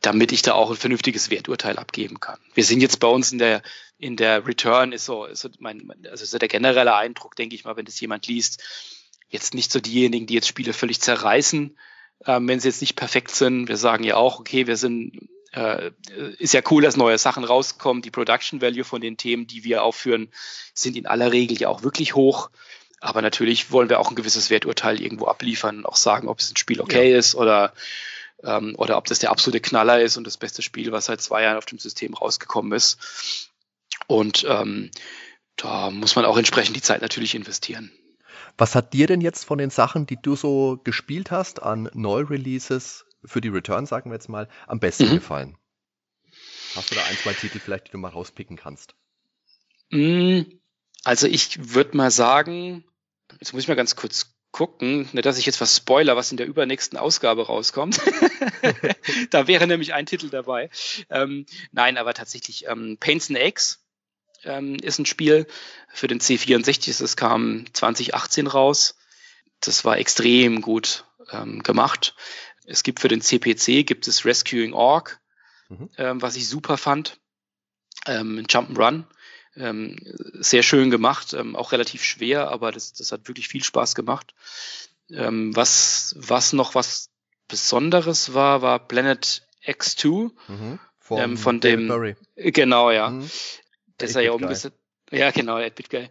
[0.02, 2.40] damit ich da auch ein vernünftiges Werturteil abgeben kann.
[2.54, 3.62] Wir sind jetzt bei uns in der
[3.98, 7.66] in der Return ist so, ist so mein, also so der generelle Eindruck, denke ich
[7.66, 8.64] mal, wenn das jemand liest,
[9.30, 11.78] jetzt nicht so diejenigen, die jetzt Spiele völlig zerreißen,
[12.26, 13.68] ähm, wenn sie jetzt nicht perfekt sind.
[13.68, 15.92] Wir sagen ja auch, okay, wir sind äh,
[16.40, 18.02] ist ja cool, dass neue Sachen rauskommen.
[18.02, 20.30] Die Production Value von den Themen, die wir aufführen,
[20.74, 22.50] sind in aller Regel ja auch wirklich hoch.
[23.02, 26.58] Aber natürlich wollen wir auch ein gewisses Werturteil irgendwo abliefern, auch sagen, ob es ein
[26.58, 27.18] Spiel okay ja.
[27.18, 27.74] ist oder
[28.44, 31.44] ähm, oder ob das der absolute Knaller ist und das beste Spiel, was seit zwei
[31.44, 33.50] Jahren auf dem System rausgekommen ist.
[34.08, 34.92] Und ähm,
[35.56, 37.92] da muss man auch entsprechend die Zeit natürlich investieren.
[38.58, 43.06] Was hat dir denn jetzt von den Sachen, die du so gespielt hast, an Neu-Releases
[43.24, 45.16] für die Return, sagen wir jetzt mal, am besten mhm.
[45.16, 45.58] gefallen?
[46.76, 48.96] Hast du da ein, zwei Titel vielleicht, die du mal rauspicken kannst?
[49.90, 50.42] Mm,
[51.04, 52.86] also ich würde mal sagen,
[53.40, 56.38] jetzt muss ich mal ganz kurz gucken, nicht, dass ich jetzt was spoiler, was in
[56.38, 58.00] der übernächsten Ausgabe rauskommt.
[59.30, 60.70] da wäre nämlich ein Titel dabei.
[61.10, 63.80] Ähm, nein, aber tatsächlich ähm, Paints and Eggs
[64.44, 65.48] ähm, ist ein Spiel
[65.94, 67.00] für den C64.
[67.00, 68.98] Das kam 2018 raus.
[69.62, 72.16] Das war extrem gut ähm, gemacht.
[72.66, 75.20] Es gibt für den CPC gibt es Rescuing Org,
[75.70, 75.90] mhm.
[75.98, 77.20] ähm, was ich super fand.
[78.06, 79.06] Ähm, Jump'n'Run.
[79.56, 79.98] Ähm,
[80.40, 84.34] sehr schön gemacht, ähm, auch relativ schwer, aber das, das hat wirklich viel Spaß gemacht.
[85.10, 87.10] Ähm, was, was noch was
[87.50, 90.80] Besonderes war, war Planet X2 mhm.
[91.10, 91.88] ähm, von dem.
[91.88, 92.16] Murray.
[92.36, 93.10] Genau, ja.
[93.10, 93.30] Mhm.
[93.98, 94.78] Das ist ja umgesetzt.
[95.12, 96.10] Ja, genau, 8-Bit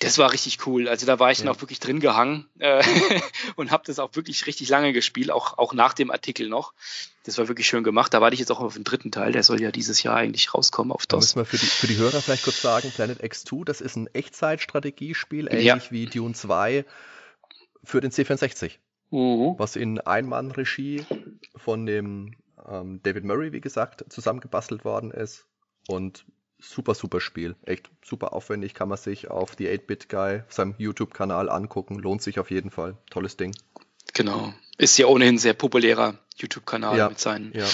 [0.00, 0.88] Das war richtig cool.
[0.88, 1.44] Also da war ich ja.
[1.44, 2.82] dann auch wirklich drin gehangen äh,
[3.56, 6.72] und habe das auch wirklich richtig lange gespielt, auch, auch nach dem Artikel noch.
[7.24, 8.14] Das war wirklich schön gemacht.
[8.14, 9.32] Da warte ich jetzt auch auf den dritten Teil.
[9.32, 11.08] Der soll ja dieses Jahr eigentlich rauskommen auf DOS.
[11.08, 13.96] Da müssen wir für die, für die Hörer vielleicht kurz sagen, Planet X2, das ist
[13.96, 15.90] ein Echtzeitstrategiespiel, ähnlich ja.
[15.90, 16.86] wie Dune 2
[17.84, 18.78] für den C64.
[19.10, 19.54] Mhm.
[19.58, 21.04] Was in Einmann-Regie
[21.56, 22.36] von dem
[22.66, 25.46] ähm, David Murray, wie gesagt, zusammengebastelt worden ist.
[25.88, 26.24] Und
[26.60, 27.56] super, super Spiel.
[27.64, 31.98] Echt super aufwendig, kann man sich auf die 8-Bit-Guy, seinem YouTube-Kanal angucken.
[31.98, 32.96] Lohnt sich auf jeden Fall.
[33.10, 33.54] Tolles Ding.
[34.14, 34.52] Genau.
[34.78, 37.66] Ist ja ohnehin sehr populärer YouTube-Kanal ja, mit seinen ja,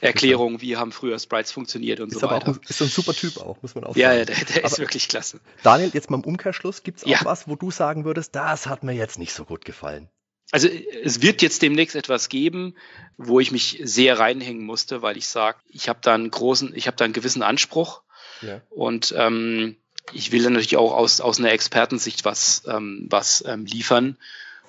[0.00, 2.52] Erklärungen, wie haben früher Sprites funktioniert und ist so weiter.
[2.52, 4.18] Auch, ist ein super Typ auch, muss man auch ja, sagen.
[4.20, 5.40] Ja, der, der ist wirklich klasse.
[5.62, 8.82] Daniel, jetzt mal im Umkehrschluss, gibt es auch was, wo du sagen würdest, das hat
[8.82, 10.08] mir jetzt nicht so gut gefallen?
[10.50, 12.76] Also es wird jetzt demnächst etwas geben,
[13.16, 16.86] wo ich mich sehr reinhängen musste, weil ich sage, ich habe da einen großen, ich
[16.86, 18.03] habe da einen gewissen Anspruch
[18.42, 18.60] ja.
[18.70, 19.76] Und ähm,
[20.12, 24.16] ich will dann natürlich auch aus, aus einer Expertensicht was, ähm, was ähm, liefern.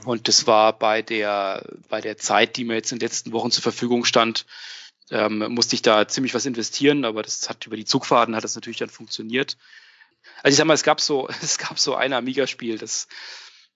[0.04, 3.52] Und das war bei der, bei der Zeit, die mir jetzt in den letzten Wochen
[3.52, 4.46] zur Verfügung stand,
[5.12, 8.56] ähm, musste ich da ziemlich was investieren, aber das hat über die Zugfahrten hat das
[8.56, 9.58] natürlich dann funktioniert.
[10.42, 13.08] Also ich sag mal, es gab so, es gab so ein Amiga-Spiel, das,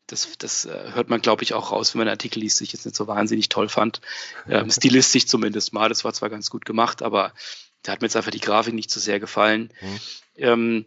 [0.08, 2.66] das, das äh, hört man, glaube ich, auch raus, wenn man einen Artikel liest, den
[2.66, 4.02] ich jetzt nicht so wahnsinnig toll fand.
[4.48, 7.34] Ähm, stilistisch zumindest mal, das war zwar ganz gut gemacht, aber
[7.84, 9.72] da hat mir jetzt einfach die Grafik nicht so sehr gefallen.
[9.82, 10.00] Mhm.
[10.36, 10.86] Ähm,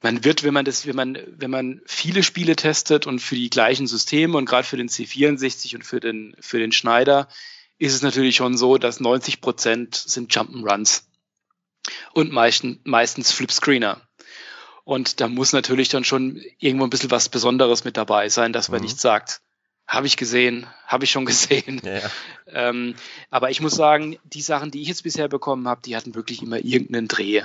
[0.00, 3.50] man wird, wenn man das, wenn man, wenn man viele Spiele testet und für die
[3.50, 7.28] gleichen Systeme und gerade für den C64 und für den, für den Schneider,
[7.78, 11.02] ist es natürlich schon so, dass 90 Prozent sind Jump'n'Runs
[12.12, 14.00] und meisten, meistens Flipscreener.
[14.84, 18.68] Und da muss natürlich dann schon irgendwo ein bisschen was Besonderes mit dabei sein, dass
[18.68, 18.86] man mhm.
[18.86, 19.42] nicht sagt,
[19.88, 21.80] habe ich gesehen, habe ich schon gesehen.
[21.82, 22.00] Ja.
[22.46, 22.94] Ähm,
[23.30, 26.42] aber ich muss sagen, die Sachen, die ich jetzt bisher bekommen habe, die hatten wirklich
[26.42, 27.42] immer irgendeinen Dreh.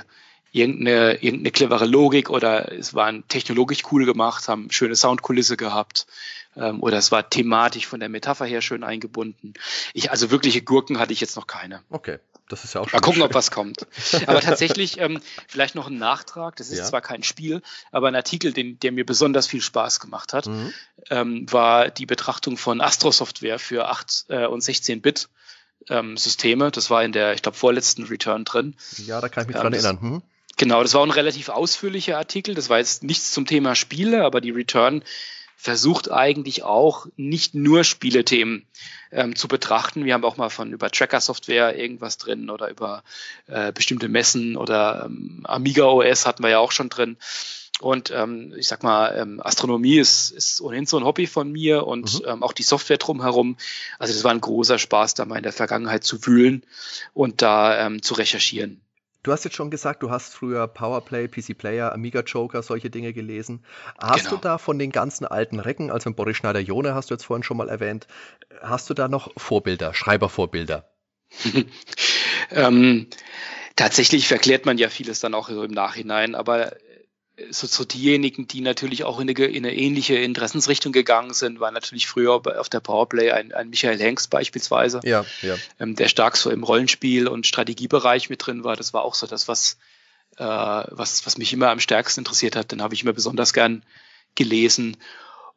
[0.52, 6.06] Irgendeine, irgendeine clevere Logik oder es waren technologisch cool gemacht, haben schöne Soundkulisse gehabt
[6.54, 9.54] ähm, oder es war thematisch von der Metapher her schön eingebunden.
[9.94, 11.82] Ich, also wirkliche Gurken hatte ich jetzt noch keine.
[11.90, 12.18] Okay.
[12.48, 12.98] Das ist ja auch schon.
[12.98, 13.26] Mal gucken, schön.
[13.28, 13.86] ob was kommt.
[14.26, 16.56] Aber tatsächlich, ähm, vielleicht noch ein Nachtrag.
[16.56, 16.84] Das ist ja.
[16.84, 20.72] zwar kein Spiel, aber ein Artikel, den, der mir besonders viel Spaß gemacht hat, mhm.
[21.10, 25.28] ähm, war die Betrachtung von Astro-Software für 8 äh, und 16-Bit.
[25.90, 26.70] Ähm, Systeme.
[26.70, 28.74] Das war in der, ich glaube, vorletzten Return drin.
[29.04, 30.00] Ja, da kann ich mich dran erinnern.
[30.00, 30.22] Hm?
[30.56, 32.54] Genau, das war ein relativ ausführlicher Artikel.
[32.54, 35.02] Das war jetzt nichts zum Thema Spiele, aber die Return
[35.56, 38.66] versucht eigentlich auch nicht nur Spielethemen
[39.12, 40.04] ähm, zu betrachten.
[40.04, 43.02] Wir haben auch mal von über Tracker-Software irgendwas drin oder über
[43.46, 47.16] äh, bestimmte Messen oder ähm, Amiga OS hatten wir ja auch schon drin.
[47.80, 51.86] Und ähm, ich sag mal, ähm, Astronomie ist, ist ohnehin so ein Hobby von mir
[51.86, 52.28] und mhm.
[52.28, 53.56] ähm, auch die Software drumherum.
[53.98, 56.64] Also das war ein großer Spaß, da mal in der Vergangenheit zu wühlen
[57.14, 58.83] und da ähm, zu recherchieren.
[59.24, 63.14] Du hast jetzt schon gesagt, du hast früher Powerplay, PC Player, Amiga Joker, solche Dinge
[63.14, 63.64] gelesen.
[63.98, 64.36] Hast genau.
[64.36, 67.56] du da von den ganzen alten Recken, also Boris Schneider-Jone hast du jetzt vorhin schon
[67.56, 68.06] mal erwähnt,
[68.60, 70.90] hast du da noch Vorbilder, Schreibervorbilder?
[72.50, 73.06] ähm,
[73.76, 76.76] tatsächlich verklärt man ja vieles dann auch so im Nachhinein, aber
[77.50, 81.72] so, so diejenigen, die natürlich auch in eine, in eine, ähnliche Interessensrichtung gegangen sind, war
[81.72, 85.56] natürlich früher auf der Powerplay ein, ein Michael Hengst beispielsweise, ja, ja.
[85.80, 88.76] Ähm, der stark so im Rollenspiel- und Strategiebereich mit drin war.
[88.76, 89.78] Das war auch so das, was,
[90.36, 92.70] äh, was, was mich immer am stärksten interessiert hat.
[92.70, 93.84] Den habe ich immer besonders gern
[94.36, 94.96] gelesen.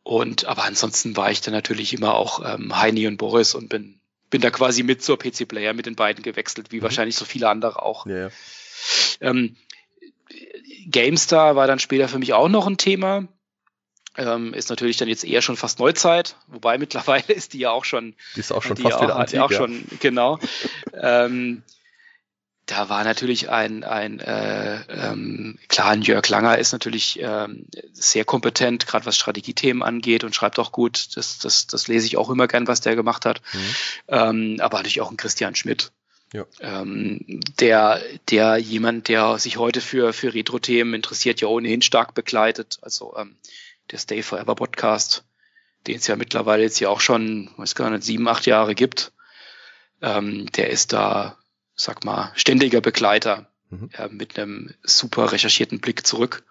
[0.02, 4.00] Und aber ansonsten war ich dann natürlich immer auch ähm, Heini und Boris und bin,
[4.30, 6.84] bin da quasi mit zur PC-Player mit den beiden gewechselt, wie mhm.
[6.84, 8.06] wahrscheinlich so viele andere auch.
[8.08, 8.30] Ja.
[9.22, 9.58] Ähm,
[10.90, 13.28] GameStar war dann später für mich auch noch ein Thema.
[14.18, 17.86] ähm, ist natürlich dann jetzt eher schon fast Neuzeit, wobei mittlerweile ist die ja auch
[17.86, 19.58] schon, die ist auch schon fast auch, wieder antik, auch ja.
[19.58, 20.40] schon genau.
[20.94, 21.64] ähm,
[22.68, 28.26] da war natürlich ein, ein äh, ähm, klar, ein Jörg Langer ist natürlich ähm, sehr
[28.26, 31.16] kompetent, gerade was Strategiethemen angeht und schreibt auch gut.
[31.16, 33.42] Das, das, das lese ich auch immer gern, was der gemacht hat.
[33.54, 33.76] Mhm.
[34.10, 35.94] Ähm, aber natürlich auch ein Christian Schmidt.
[36.34, 36.46] Ja.
[36.60, 42.80] Ähm, der, der jemand, der sich heute für, für Retro-Themen interessiert, ja ohnehin stark begleitet.
[42.82, 43.38] Also ähm,
[43.92, 45.24] der Stay Forever Podcast,
[45.88, 49.14] den es ja mittlerweile jetzt ja auch schon, weiß gar nicht, sieben, acht Jahre gibt.
[50.02, 51.38] Ähm, der ist da
[51.78, 53.90] sag mal, ständiger Begleiter mhm.
[53.94, 56.44] äh, mit einem super recherchierten Blick zurück,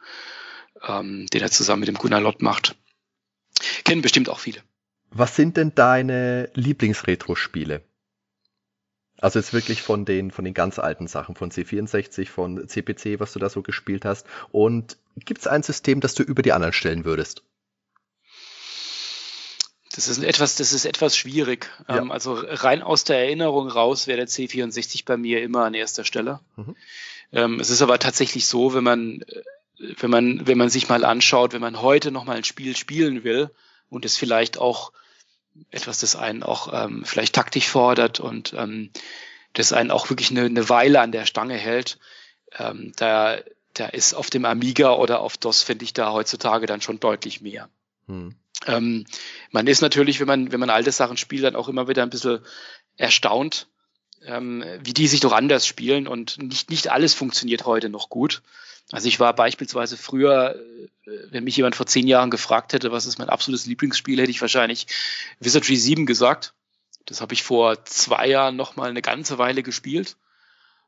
[0.86, 2.76] ähm, den er zusammen mit dem Gunnar Lott macht.
[3.84, 4.62] Kennen bestimmt auch viele.
[5.10, 7.82] Was sind denn deine Lieblingsretro-Spiele?
[9.18, 13.32] Also jetzt wirklich von den, von den ganz alten Sachen, von C64, von CPC, was
[13.32, 14.26] du da so gespielt hast.
[14.52, 17.42] Und gibt es ein System, das du über die anderen stellen würdest?
[19.94, 21.70] Das ist etwas, das ist etwas schwierig.
[21.88, 21.98] Ja.
[21.98, 26.04] Ähm, also rein aus der Erinnerung raus wäre der C64 bei mir immer an erster
[26.04, 26.40] Stelle.
[26.56, 26.76] Mhm.
[27.32, 31.04] Ähm, es ist aber tatsächlich so, wenn man, äh, wenn man, wenn man sich mal
[31.04, 33.50] anschaut, wenn man heute noch mal ein Spiel spielen will
[33.88, 34.92] und es vielleicht auch
[35.70, 38.90] etwas, das einen auch ähm, vielleicht taktisch fordert und ähm,
[39.52, 41.98] das einen auch wirklich eine, eine Weile an der Stange hält,
[42.58, 43.38] ähm, da,
[43.74, 47.40] da ist auf dem Amiga oder auf DOS, finde ich da heutzutage dann schon deutlich
[47.40, 47.68] mehr.
[48.06, 48.34] Mhm.
[48.66, 49.04] Ähm,
[49.50, 52.10] man ist natürlich, wenn man, wenn man alte Sachen spielt, dann auch immer wieder ein
[52.10, 52.40] bisschen
[52.96, 53.68] erstaunt,
[54.22, 58.42] ähm, wie die sich doch anders spielen und nicht, nicht alles funktioniert heute noch gut.
[58.92, 60.56] Also ich war beispielsweise früher,
[61.06, 64.30] äh, wenn mich jemand vor zehn Jahren gefragt hätte, was ist mein absolutes Lieblingsspiel, hätte
[64.30, 64.86] ich wahrscheinlich
[65.40, 66.54] Wizardry 7 gesagt.
[67.04, 70.16] Das habe ich vor zwei Jahren noch mal eine ganze Weile gespielt.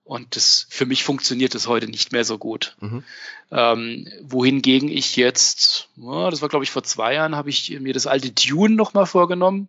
[0.05, 2.77] Und das, für mich funktioniert das heute nicht mehr so gut.
[2.81, 3.05] Mhm.
[3.51, 7.93] Ähm, wohingegen ich jetzt, oh, das war glaube ich vor zwei Jahren, habe ich mir
[7.93, 9.69] das alte Dune nochmal vorgenommen.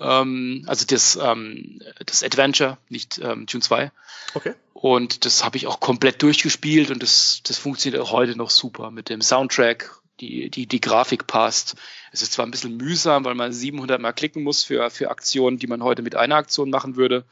[0.00, 3.92] Ähm, also das, ähm, das Adventure, nicht ähm, Dune 2.
[4.34, 4.54] Okay.
[4.74, 8.90] Und das habe ich auch komplett durchgespielt und das, das funktioniert auch heute noch super
[8.90, 9.90] mit dem Soundtrack.
[10.20, 11.76] Die, die, die Grafik passt.
[12.10, 15.58] Es ist zwar ein bisschen mühsam, weil man 700 mal klicken muss für, für Aktionen,
[15.58, 17.26] die man heute mit einer Aktion machen würde.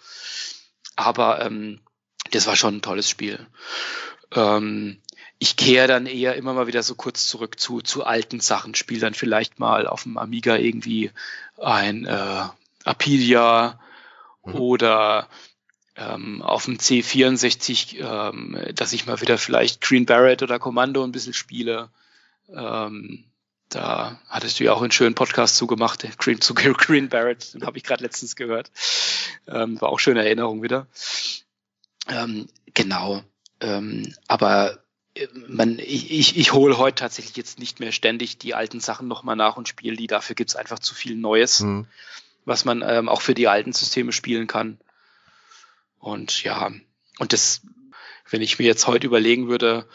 [0.94, 1.80] Aber ähm,
[2.30, 3.46] das war schon ein tolles Spiel.
[4.32, 4.98] Ähm,
[5.44, 9.02] ich kehre dann eher immer mal wieder so kurz zurück zu, zu alten Sachen, spiele
[9.02, 11.10] dann vielleicht mal auf dem Amiga irgendwie
[11.58, 12.44] ein äh,
[12.84, 13.78] Apidia
[14.42, 14.54] mhm.
[14.54, 15.28] oder
[15.96, 21.12] ähm, auf dem C64, ähm, dass ich mal wieder vielleicht Green Barrett oder Kommando ein
[21.12, 21.90] bisschen spiele.
[22.48, 23.24] Ähm,
[23.68, 27.76] da hattest du ja auch einen schönen Podcast zugemacht, Green, zu Green Barrett, den habe
[27.76, 28.70] ich gerade letztens gehört.
[29.46, 30.86] Ähm, war auch schöne Erinnerung wieder.
[32.08, 33.22] Ähm, genau.
[33.60, 34.83] Ähm, aber
[35.46, 39.36] man, ich, ich, ich hole heute tatsächlich jetzt nicht mehr ständig die alten Sachen nochmal
[39.36, 40.06] nach und spiele die.
[40.06, 41.86] Dafür gibt's einfach zu viel Neues, mhm.
[42.44, 44.78] was man ähm, auch für die alten Systeme spielen kann.
[45.98, 46.72] Und ja,
[47.18, 47.62] und das,
[48.28, 49.86] wenn ich mir jetzt heute überlegen würde,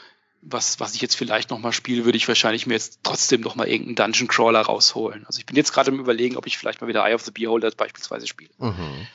[0.41, 3.95] was, was ich jetzt vielleicht nochmal spiele, würde ich wahrscheinlich mir jetzt trotzdem nochmal irgendeinen
[3.95, 5.25] Dungeon Crawler rausholen.
[5.27, 7.31] Also ich bin jetzt gerade im Überlegen, ob ich vielleicht mal wieder Eye of the
[7.31, 8.51] Beholder beispielsweise spiele.
[8.57, 9.07] Mhm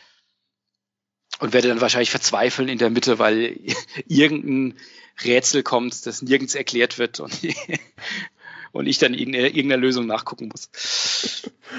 [1.40, 3.59] und werde dann wahrscheinlich verzweifeln in der Mitte, weil
[4.07, 4.79] irgendein
[5.22, 7.38] Rätsel kommt, das nirgends erklärt wird und,
[8.72, 10.70] und ich dann irgendeiner Lösung nachgucken muss.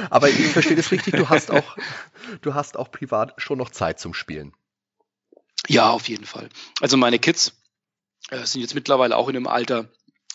[0.10, 1.78] Aber ich verstehe das richtig, du hast auch,
[2.42, 4.54] du hast auch privat schon noch Zeit zum Spielen.
[5.68, 6.50] Ja, auf jeden Fall.
[6.80, 7.54] Also meine Kids
[8.30, 9.90] äh, sind jetzt mittlerweile auch in einem Alter,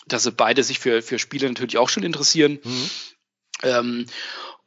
[0.07, 2.59] dass sie beide sich für, für Spiele natürlich auch schon interessieren.
[2.63, 2.89] Mhm.
[3.63, 4.05] Ähm,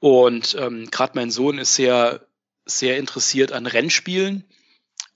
[0.01, 2.27] und ähm, gerade mein Sohn ist sehr
[2.67, 4.45] sehr interessiert an Rennspielen.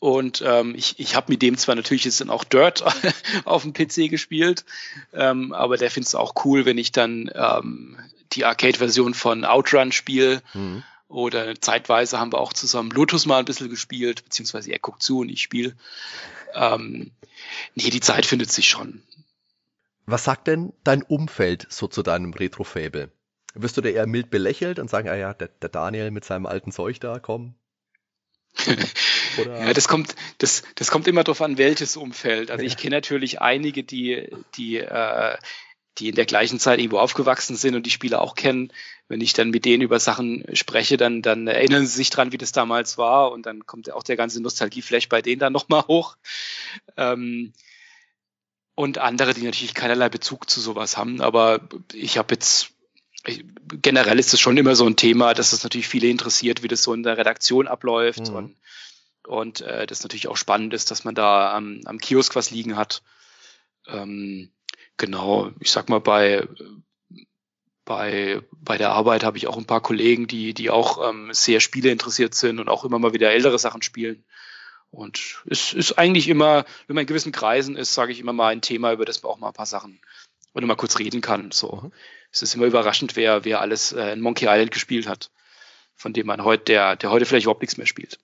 [0.00, 2.84] Und ähm, ich, ich habe mit dem zwar natürlich jetzt dann auch Dirt
[3.44, 4.64] auf dem PC gespielt,
[5.12, 7.98] ähm, aber der findet es auch cool, wenn ich dann ähm,
[8.32, 10.42] die Arcade-Version von Outrun spiele.
[10.54, 10.84] Mhm.
[11.08, 15.20] Oder zeitweise haben wir auch zusammen Lotus mal ein bisschen gespielt, beziehungsweise er guckt zu
[15.20, 15.74] und ich spiele.
[16.54, 17.12] Ähm,
[17.74, 19.02] nee, die Zeit findet sich schon.
[20.04, 23.10] Was sagt denn dein Umfeld so zu deinem Retro-Fable?
[23.54, 26.46] Wirst du dir eher mild belächelt und sagen, ah ja, der, der Daniel mit seinem
[26.46, 27.54] alten Zeug da, komm?
[29.36, 32.50] ja, das kommt, das, das kommt immer darauf an, welches Umfeld.
[32.50, 35.36] Also ich kenne natürlich einige, die, die, äh,
[35.98, 38.72] die in der gleichen Zeit irgendwo aufgewachsen sind und die Spiele auch kennen.
[39.08, 42.38] Wenn ich dann mit denen über Sachen spreche, dann, dann erinnern sie sich dran, wie
[42.38, 46.16] das damals war und dann kommt auch der ganze Nostalgieflash bei denen dann nochmal hoch.
[46.96, 47.52] Ähm,
[48.74, 51.20] und andere, die natürlich keinerlei Bezug zu sowas haben.
[51.20, 51.60] Aber
[51.92, 52.77] ich habe jetzt
[53.82, 56.82] generell ist es schon immer so ein Thema, dass es natürlich viele interessiert, wie das
[56.82, 58.36] so in der Redaktion abläuft mhm.
[58.36, 58.56] und,
[59.26, 62.76] und äh, das natürlich auch spannend ist, dass man da am, am Kiosk was liegen
[62.76, 63.02] hat.
[63.86, 64.50] Ähm,
[64.96, 66.46] genau, ich sag mal, bei,
[67.84, 71.60] bei, bei der Arbeit habe ich auch ein paar Kollegen, die, die auch ähm, sehr
[71.60, 74.24] Spiele interessiert sind und auch immer mal wieder ältere Sachen spielen.
[74.90, 78.48] Und es ist eigentlich immer, wenn man in gewissen Kreisen ist, sage ich immer mal
[78.48, 80.00] ein Thema, über das man auch mal ein paar Sachen
[80.54, 81.50] oder mal kurz reden kann.
[81.50, 81.82] So.
[81.82, 81.92] Mhm.
[82.38, 85.30] Es ist immer überraschend, wer, wer alles äh, in Monkey Island gespielt hat,
[85.96, 88.18] von dem man heute, der, der heute vielleicht überhaupt nichts mehr spielt.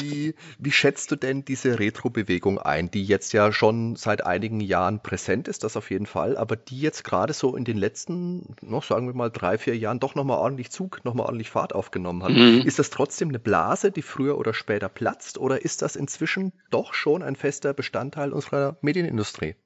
[0.00, 5.02] Wie, wie schätzt du denn diese Retro-Bewegung ein, die jetzt ja schon seit einigen Jahren
[5.02, 8.82] präsent ist, das auf jeden Fall, aber die jetzt gerade so in den letzten, noch
[8.82, 12.32] sagen wir mal drei, vier Jahren doch nochmal ordentlich Zug, nochmal ordentlich Fahrt aufgenommen hat.
[12.32, 12.62] Mhm.
[12.64, 16.92] Ist das trotzdem eine Blase, die früher oder später platzt, oder ist das inzwischen doch
[16.92, 19.56] schon ein fester Bestandteil unserer Medienindustrie?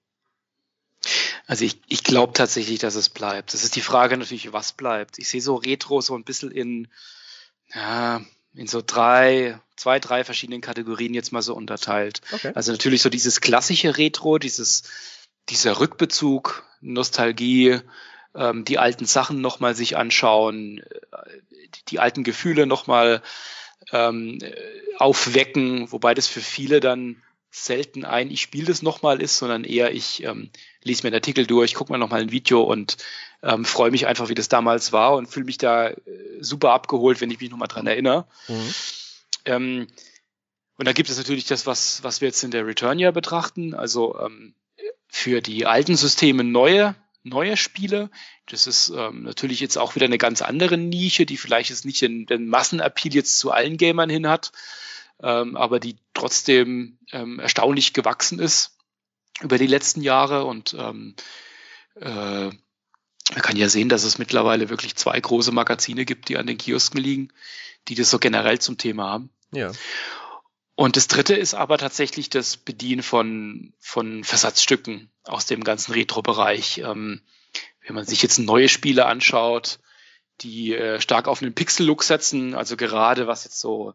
[1.50, 3.54] Also ich, ich glaube tatsächlich, dass es bleibt.
[3.54, 5.18] Das ist die Frage natürlich, was bleibt.
[5.18, 6.86] Ich sehe so Retro so ein bisschen in,
[7.74, 8.20] ja,
[8.54, 12.20] in so drei, zwei, drei verschiedenen Kategorien jetzt mal so unterteilt.
[12.30, 12.52] Okay.
[12.54, 14.84] Also natürlich so dieses klassische Retro, dieses,
[15.48, 17.80] dieser Rückbezug, Nostalgie,
[18.36, 20.84] ähm, die alten Sachen nochmal sich anschauen, äh,
[21.74, 23.22] die, die alten Gefühle nochmal
[23.90, 24.38] ähm,
[24.98, 29.92] aufwecken, wobei das für viele dann selten ein, ich spiele das nochmal ist, sondern eher
[29.92, 30.50] ich ähm,
[30.82, 32.96] lese mir einen Artikel durch, gucke mir nochmal ein Video und
[33.42, 35.96] ähm, freue mich einfach, wie das damals war und fühle mich da äh,
[36.40, 38.26] super abgeholt, wenn ich mich nochmal dran erinnere.
[38.48, 38.74] Mhm.
[39.46, 39.86] Ähm,
[40.76, 43.74] und dann gibt es natürlich das, was, was wir jetzt in der Return ja betrachten,
[43.74, 44.54] also ähm,
[45.08, 48.10] für die alten Systeme neue, neue Spiele.
[48.46, 52.00] Das ist ähm, natürlich jetzt auch wieder eine ganz andere Nische, die vielleicht jetzt nicht
[52.00, 54.52] den, den Massenappeal jetzt zu allen Gamern hin hat,
[55.22, 58.76] ähm, aber die trotzdem ähm, erstaunlich gewachsen ist
[59.40, 61.14] über die letzten Jahre und ähm,
[61.96, 62.50] äh,
[63.32, 66.58] man kann ja sehen, dass es mittlerweile wirklich zwei große Magazine gibt, die an den
[66.58, 67.32] Kiosken liegen,
[67.88, 69.30] die das so generell zum Thema haben.
[69.52, 69.72] Ja.
[70.74, 76.78] Und das dritte ist aber tatsächlich das Bedienen von, von Versatzstücken aus dem ganzen Retro-Bereich.
[76.78, 77.20] Ähm,
[77.86, 79.78] wenn man sich jetzt neue Spiele anschaut,
[80.40, 83.92] die äh, stark auf einen Pixel-Look setzen, also gerade was jetzt so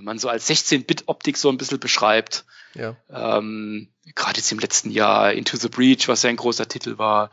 [0.00, 2.44] man so als 16-Bit-Optik so ein bisschen beschreibt.
[2.74, 2.96] Ja.
[3.10, 7.30] Ähm, Gerade jetzt im letzten Jahr Into the Breach, was ja ein großer Titel war,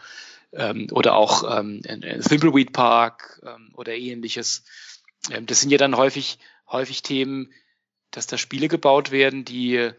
[0.51, 4.63] ähm, oder auch ähm, Thimbleweed Park ähm, oder ähnliches.
[5.29, 7.53] Ähm, das sind ja dann häufig, häufig Themen,
[8.11, 9.91] dass da Spiele gebaut werden, die,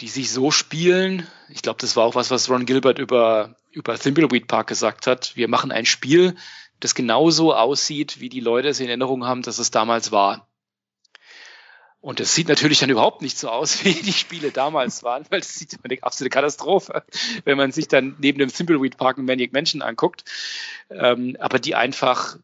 [0.00, 1.26] die sich so spielen.
[1.50, 5.36] Ich glaube, das war auch was, was Ron Gilbert über, über Thimbleweed Park gesagt hat.
[5.36, 6.34] Wir machen ein Spiel,
[6.80, 10.47] das genauso aussieht, wie die Leute es in Erinnerung haben, dass es damals war.
[12.08, 15.40] Und es sieht natürlich dann überhaupt nicht so aus, wie die Spiele damals waren, weil
[15.40, 17.04] es sieht eine absolute Katastrophe,
[17.44, 20.24] wenn man sich dann neben dem Thimbleweed Park ein Maniac Mansion anguckt.
[20.88, 22.38] Ähm, aber die einfach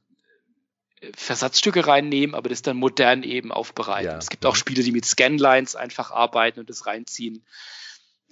[1.17, 4.11] Versatzstücke reinnehmen, aber das dann modern eben aufbereiten.
[4.11, 4.19] Ja.
[4.19, 7.43] Es gibt auch Spiele, die mit Scanlines einfach arbeiten und das reinziehen.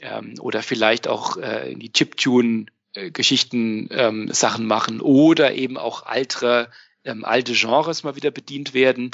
[0.00, 6.70] Ähm, oder vielleicht auch äh, in die Chiptune-Geschichten ähm, Sachen machen oder eben auch altere,
[7.04, 9.12] ähm, alte Genres mal wieder bedient werden.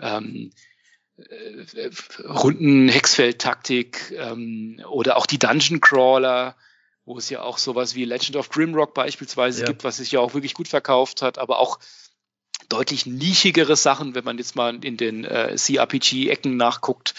[0.00, 0.52] Ähm,
[1.18, 1.90] äh,
[2.24, 6.56] Runden Hexfeld-Taktik ähm, oder auch die Dungeon Crawler,
[7.04, 9.66] wo es ja auch sowas wie Legend of Grimrock beispielsweise ja.
[9.66, 11.78] gibt, was sich ja auch wirklich gut verkauft hat, aber auch
[12.68, 17.14] deutlich nichigere Sachen, wenn man jetzt mal in den äh, CRPG-Ecken nachguckt,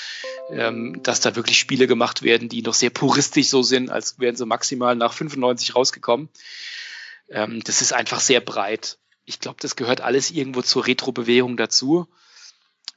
[0.52, 4.36] ähm, dass da wirklich Spiele gemacht werden, die noch sehr puristisch so sind, als wären
[4.36, 6.30] sie maximal nach 95 rausgekommen.
[7.30, 9.00] Ähm, das ist einfach sehr breit.
[9.26, 12.08] Ich glaube, das gehört alles irgendwo zur Retro-Bewegung dazu.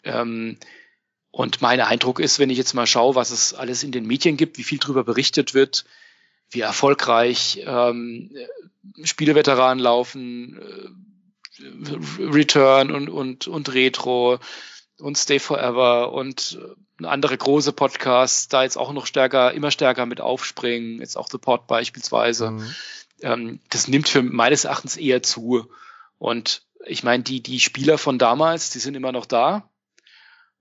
[0.04, 0.58] Ähm,
[1.32, 4.36] und mein Eindruck ist, wenn ich jetzt mal schaue, was es alles in den Medien
[4.36, 5.86] gibt, wie viel darüber berichtet wird,
[6.50, 8.30] wie erfolgreich ähm,
[9.02, 14.38] Spieleveteranen laufen, äh, Return und, und, und Retro
[14.98, 16.58] und Stay Forever und
[17.02, 21.38] andere große Podcasts da jetzt auch noch stärker, immer stärker mit aufspringen, jetzt auch The
[21.38, 22.50] Pod beispielsweise.
[22.50, 22.74] Mhm.
[23.22, 25.66] Ähm, das nimmt für meines Erachtens eher zu.
[26.18, 29.68] Und ich meine, die, die Spieler von damals, die sind immer noch da.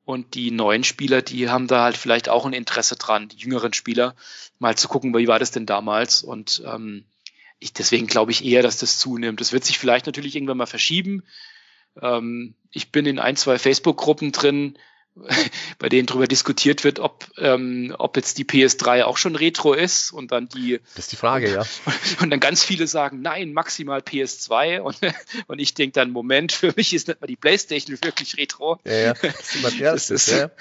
[0.03, 3.73] Und die neuen Spieler, die haben da halt vielleicht auch ein Interesse dran, die jüngeren
[3.73, 4.15] Spieler,
[4.59, 6.23] mal zu gucken, wie war das denn damals?
[6.23, 7.05] Und ähm,
[7.59, 9.39] ich, deswegen glaube ich eher, dass das zunimmt.
[9.39, 11.23] Das wird sich vielleicht natürlich irgendwann mal verschieben.
[12.01, 14.77] Ähm, ich bin in ein, zwei Facebook-Gruppen drin,
[15.79, 20.11] bei denen darüber diskutiert wird, ob, ähm, ob jetzt die PS3 auch schon Retro ist
[20.11, 20.79] und dann die.
[20.95, 21.65] Das ist die Frage, ja.
[22.21, 24.79] Und dann ganz viele sagen, nein, maximal PS2.
[24.81, 24.97] Und,
[25.47, 28.79] und ich denke dann, Moment, für mich ist nicht mal die PlayStation wirklich Retro.
[28.85, 29.13] Ja, ja.
[29.13, 30.51] Das ist, das ist ja.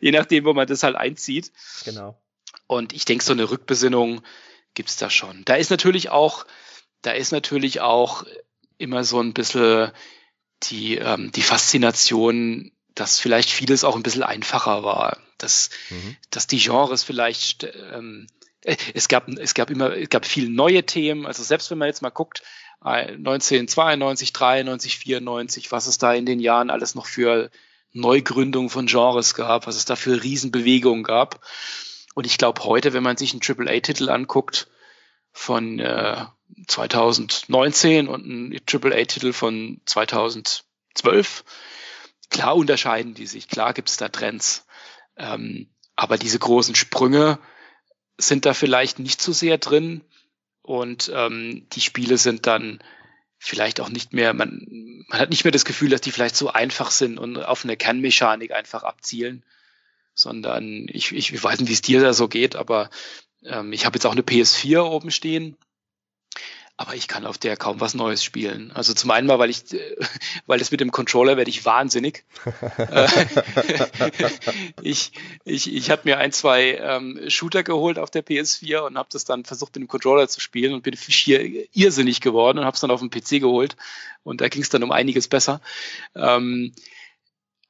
[0.00, 1.50] Je nachdem, wo man das halt einzieht.
[1.84, 2.18] Genau.
[2.66, 4.22] Und ich denke, so eine Rückbesinnung
[4.74, 5.44] gibt's da schon.
[5.44, 6.46] Da ist natürlich auch,
[7.02, 8.24] da ist natürlich auch
[8.78, 9.92] immer so ein bisschen
[10.64, 16.16] die, ähm, die Faszination dass vielleicht vieles auch ein bisschen einfacher war, dass, mhm.
[16.30, 18.26] dass die Genres vielleicht ähm,
[18.62, 21.26] äh, es gab, es gab immer, es gab viele neue Themen.
[21.26, 22.42] Also selbst wenn man jetzt mal guckt,
[22.80, 27.50] 1992, 93, 94, was es da in den Jahren alles noch für
[27.92, 31.40] Neugründungen von Genres gab, was es da für Riesenbewegungen gab.
[32.14, 34.68] Und ich glaube heute, wenn man sich einen AAA-Titel anguckt
[35.32, 36.24] von äh,
[36.66, 41.44] 2019 und einen AAA-Titel von 2012,
[42.30, 44.66] klar unterscheiden die sich, klar gibt es da Trends.
[45.16, 47.38] Ähm, aber diese großen Sprünge
[48.18, 50.02] sind da vielleicht nicht so sehr drin
[50.62, 52.82] und ähm, die Spiele sind dann
[53.38, 56.48] vielleicht auch nicht mehr, man, man hat nicht mehr das Gefühl, dass die vielleicht so
[56.48, 59.44] einfach sind und auf eine Kernmechanik einfach abzielen,
[60.14, 62.88] sondern ich, ich weiß nicht, wie es dir da so geht, aber
[63.44, 65.56] ähm, ich habe jetzt auch eine PS4 oben stehen
[66.76, 68.72] aber ich kann auf der kaum was Neues spielen.
[68.72, 69.62] Also zum einen mal, weil ich,
[70.46, 72.24] weil es mit dem Controller werde ich wahnsinnig.
[72.78, 73.08] Äh,
[74.82, 75.12] ich
[75.44, 79.24] ich, ich habe mir ein, zwei ähm, Shooter geholt auf der PS4 und habe das
[79.24, 82.80] dann versucht, mit dem Controller zu spielen und bin hier irrsinnig geworden und habe es
[82.80, 83.76] dann auf dem PC geholt
[84.24, 85.60] und da ging es dann um einiges besser.
[86.16, 86.72] Ähm,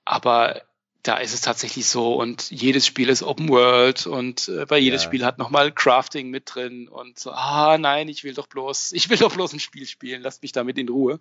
[0.07, 0.63] aber
[1.05, 5.03] da ist es tatsächlich so und jedes Spiel ist Open World und äh, bei jedes
[5.03, 5.09] ja.
[5.09, 9.11] Spiel hat nochmal Crafting mit drin und so, ah nein, ich will doch bloß, ich
[9.11, 11.21] will doch bloß ein Spiel spielen, lasst mich damit in Ruhe.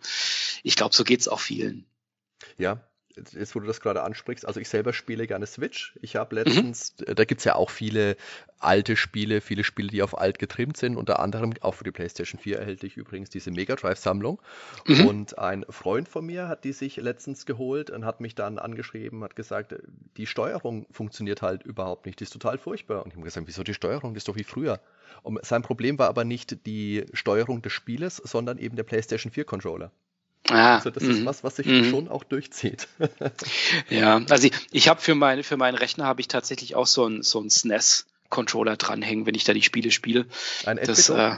[0.64, 1.86] Ich glaube, so geht's auch vielen.
[2.58, 2.82] Ja,
[3.16, 5.98] jetzt wo du das gerade ansprichst, also ich selber spiele gerne Switch.
[6.02, 6.44] Ich habe mhm.
[6.44, 7.16] letztens, mhm.
[7.16, 8.16] da gibt es ja auch viele
[8.60, 12.40] alte Spiele, viele Spiele, die auf alt getrimmt sind, unter anderem auch für die PlayStation
[12.40, 14.42] 4 erhältlich übrigens diese Mega Drive-Sammlung.
[14.88, 15.06] Mhm.
[15.06, 19.24] Und ein Freund von mir hat die sich letztens geholt und hat mich dann angeschrieben,
[19.24, 19.76] hat gesagt,
[20.18, 23.04] die Steuerung funktioniert halt überhaupt nicht, die ist total furchtbar.
[23.04, 24.80] Und ich habe gesagt, wieso die Steuerung, die ist doch wie früher.
[25.22, 29.46] Und sein Problem war aber nicht die Steuerung des Spieles, sondern eben der PlayStation 4
[29.46, 29.92] Controller.
[30.50, 31.26] Ah, also das ist mhm.
[31.26, 31.86] was, was sich mm.
[31.86, 32.90] schon auch durchzieht.
[33.90, 37.08] ja, also ich, ich habe für, meine, für meinen Rechner habe ich tatsächlich auch so
[37.08, 40.26] ein, so ein SNES-Controller dranhängen, wenn ich da die Spiele spiele.
[40.66, 41.38] Ein das, äh,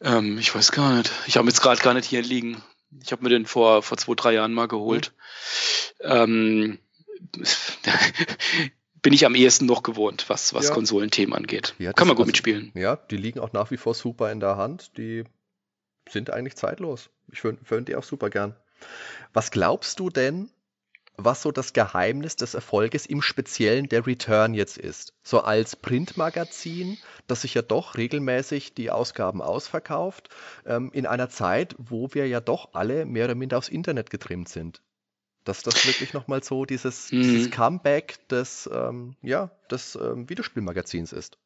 [0.00, 1.12] ähm, Ich weiß gar nicht.
[1.26, 2.60] Ich habe jetzt gerade gar nicht hier liegen.
[3.00, 5.12] Ich habe mir den vor, vor zwei, drei Jahren mal geholt.
[6.02, 6.08] Mhm.
[6.10, 6.78] Ähm,
[9.02, 10.74] bin ich am ehesten noch gewohnt, was, was ja.
[10.74, 11.74] Konsolenthemen angeht.
[11.78, 12.72] Ja, Kann man gut also, mitspielen.
[12.74, 14.96] Ja, die liegen auch nach wie vor super in der Hand.
[14.96, 15.24] Die
[16.08, 17.10] sind eigentlich zeitlos.
[17.30, 18.56] Ich föhne die auch super gern.
[19.32, 20.50] Was glaubst du denn,
[21.16, 25.14] was so das Geheimnis des Erfolges im Speziellen der Return jetzt ist?
[25.22, 30.30] So als Printmagazin, das sich ja doch regelmäßig die Ausgaben ausverkauft,
[30.66, 34.48] ähm, in einer Zeit, wo wir ja doch alle mehr oder minder aufs Internet getrimmt
[34.48, 34.82] sind.
[35.44, 37.22] Dass das wirklich nochmal so dieses, mhm.
[37.22, 41.38] dieses Comeback des, ähm, ja, des ähm, Videospielmagazins ist.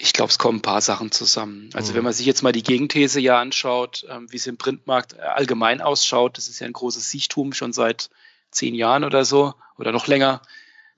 [0.00, 1.70] Ich glaube, es kommen ein paar Sachen zusammen.
[1.74, 1.96] Also mhm.
[1.96, 5.22] wenn man sich jetzt mal die Gegenthese ja anschaut, ähm, wie es im Printmarkt äh,
[5.22, 8.10] allgemein ausschaut, das ist ja ein großes Siechtum schon seit
[8.50, 10.40] zehn Jahren oder so oder noch länger.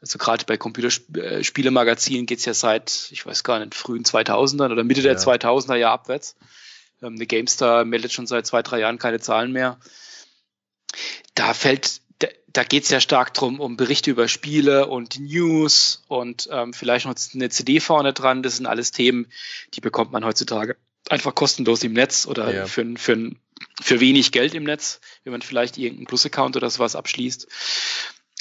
[0.02, 4.84] Also gerade bei Computerspielemagazinen geht es ja seit, ich weiß gar nicht, frühen 2000ern oder
[4.84, 5.14] Mitte ja.
[5.14, 6.36] der 2000er Jahre abwärts.
[7.02, 9.78] Ähm, eine GameStar meldet schon seit zwei, drei Jahren keine Zahlen mehr.
[11.34, 11.99] Da fällt
[12.52, 17.06] da geht es ja stark drum um Berichte über Spiele und News und ähm, vielleicht
[17.06, 18.42] noch eine CD vorne dran.
[18.42, 19.26] Das sind alles Themen,
[19.74, 20.76] die bekommt man heutzutage
[21.08, 22.66] einfach kostenlos im Netz oder ja.
[22.66, 23.30] für, für,
[23.80, 27.48] für wenig Geld im Netz, wenn man vielleicht irgendeinen Plus-Account oder sowas abschließt.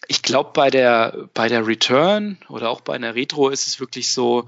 [0.08, 4.12] Ich glaube, bei der, bei der Return oder auch bei einer Retro ist es wirklich
[4.12, 4.48] so,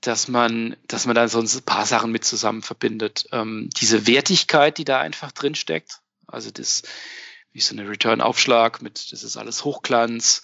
[0.00, 3.26] dass man, dass man da so ein paar Sachen mit zusammen verbindet.
[3.32, 6.82] Ähm, diese Wertigkeit, die da einfach drin steckt, also das,
[7.54, 10.42] wie so eine Return-Aufschlag mit, das ist alles Hochglanz.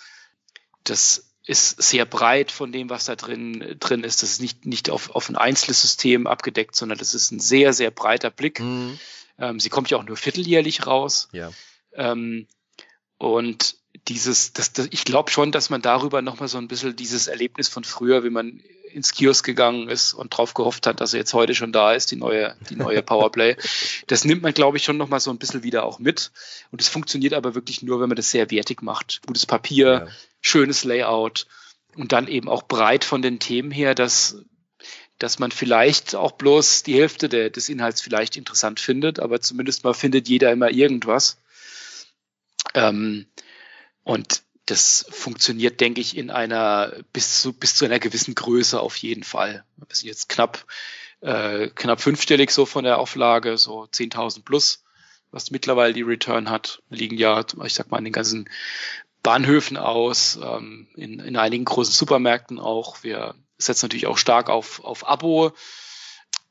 [0.85, 4.23] Das ist sehr breit von dem, was da drin, drin ist.
[4.23, 7.73] Das ist nicht, nicht auf, auf ein einzelnes System abgedeckt, sondern das ist ein sehr,
[7.73, 8.61] sehr breiter Blick.
[8.61, 8.99] Mhm.
[9.39, 11.29] Ähm, sie kommt ja auch nur vierteljährlich raus.
[11.33, 11.51] Ja.
[11.95, 12.47] Ähm,
[13.19, 17.27] und dieses, das, das, ich glaube schon, dass man darüber nochmal so ein bisschen dieses
[17.27, 18.63] Erlebnis von früher, wie man
[18.93, 22.11] ins Kiosk gegangen ist und drauf gehofft hat, dass er jetzt heute schon da ist,
[22.11, 23.57] die neue, die neue Powerplay.
[24.07, 26.33] das nimmt man, glaube ich, schon nochmal so ein bisschen wieder auch mit.
[26.71, 29.21] Und es funktioniert aber wirklich nur, wenn man das sehr wertig macht.
[29.27, 30.09] Gutes Papier, ja.
[30.41, 31.47] schönes Layout
[31.97, 34.37] und dann eben auch breit von den Themen her, dass,
[35.19, 39.85] dass man vielleicht auch bloß die Hälfte der, des Inhalts vielleicht interessant findet, aber zumindest
[39.85, 41.39] mal findet jeder immer irgendwas.
[42.75, 43.27] Ähm,
[44.05, 48.97] und das funktioniert, denke ich, in einer bis zu, bis zu einer gewissen Größe auf
[48.97, 49.65] jeden Fall.
[49.77, 50.65] Wir sind jetzt knapp,
[51.21, 54.85] äh, knapp fünfstellig so von der Auflage, so 10.000 plus,
[55.31, 58.49] was mittlerweile die Return hat, liegen ja, ich sag mal, in den ganzen
[59.23, 63.03] Bahnhöfen aus, ähm, in, in einigen großen Supermärkten auch.
[63.03, 65.53] Wir setzen natürlich auch stark auf, auf Abo,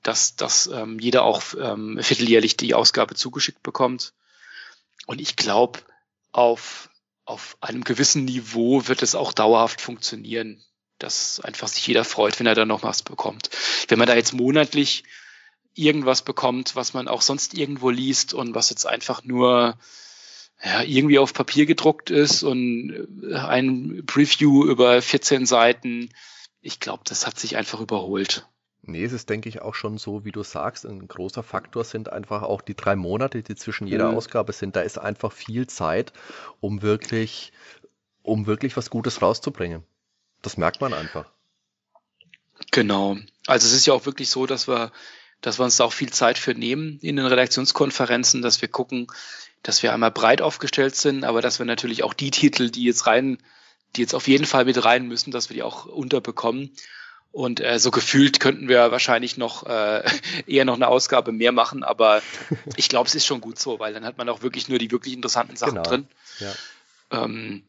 [0.04, 4.14] dass, dass ähm, jeder auch ähm, vierteljährlich die Ausgabe zugeschickt bekommt.
[5.08, 5.80] Und ich glaube,
[6.32, 6.89] auf
[7.30, 10.64] auf einem gewissen Niveau wird es auch dauerhaft funktionieren.
[10.98, 13.50] dass einfach sich jeder freut, wenn er da noch was bekommt.
[13.88, 15.06] Wenn man da jetzt monatlich
[15.74, 19.78] irgendwas bekommt, was man auch sonst irgendwo liest und was jetzt einfach nur
[20.62, 26.10] ja, irgendwie auf Papier gedruckt ist und ein Preview über 14 Seiten,
[26.60, 28.46] ich glaube, das hat sich einfach überholt.
[28.82, 30.86] Nee, es ist, denke ich, auch schon so, wie du sagst.
[30.86, 34.18] Ein großer Faktor sind einfach auch die drei Monate, die zwischen jeder mhm.
[34.18, 34.76] Ausgabe sind.
[34.76, 36.14] Da ist einfach viel Zeit,
[36.60, 37.52] um wirklich,
[38.24, 39.84] um wirklich was Gutes rauszubringen.
[40.42, 41.30] Das merkt man einfach.
[42.72, 43.18] Genau.
[43.48, 44.92] Also es ist ja auch wirklich so, dass wir,
[45.42, 49.08] dass wir uns da auch viel Zeit für nehmen in den Redaktionskonferenzen, dass wir gucken,
[49.64, 53.08] dass wir einmal breit aufgestellt sind, aber dass wir natürlich auch die Titel, die jetzt
[53.08, 53.38] rein,
[53.96, 56.72] die jetzt auf jeden Fall mit rein müssen, dass wir die auch unterbekommen.
[57.32, 60.04] Und äh, so gefühlt könnten wir wahrscheinlich noch äh,
[60.48, 62.22] eher noch eine Ausgabe mehr machen, aber
[62.76, 64.92] ich glaube, es ist schon gut so, weil dann hat man auch wirklich nur die
[64.92, 65.84] wirklich interessanten Sachen genau.
[65.84, 66.08] drin.
[66.40, 66.54] Ja.
[67.24, 67.64] Ähm,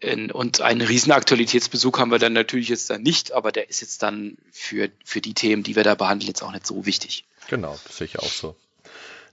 [0.00, 3.80] in, und einen riesen Aktualitätsbesuch haben wir dann natürlich jetzt dann nicht, aber der ist
[3.80, 7.24] jetzt dann für, für die Themen, die wir da behandeln, jetzt auch nicht so wichtig.
[7.48, 8.54] Genau, das sehe ich auch so.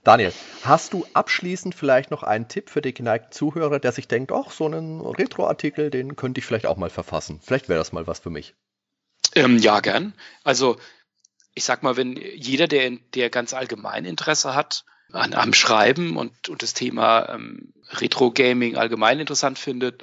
[0.04, 0.32] Daniel,
[0.62, 4.50] hast du abschließend vielleicht noch einen Tipp für die geneigten Zuhörer, der sich denkt, ach,
[4.50, 7.40] so einen Retro-Artikel, den könnte ich vielleicht auch mal verfassen.
[7.42, 8.54] Vielleicht wäre das mal was für mich.
[9.34, 10.14] Ähm, ja, gern.
[10.42, 10.78] Also
[11.54, 16.48] ich sag mal, wenn jeder, der, der ganz allgemein Interesse hat an, am Schreiben und,
[16.48, 20.02] und das Thema ähm, Retro-Gaming allgemein interessant findet,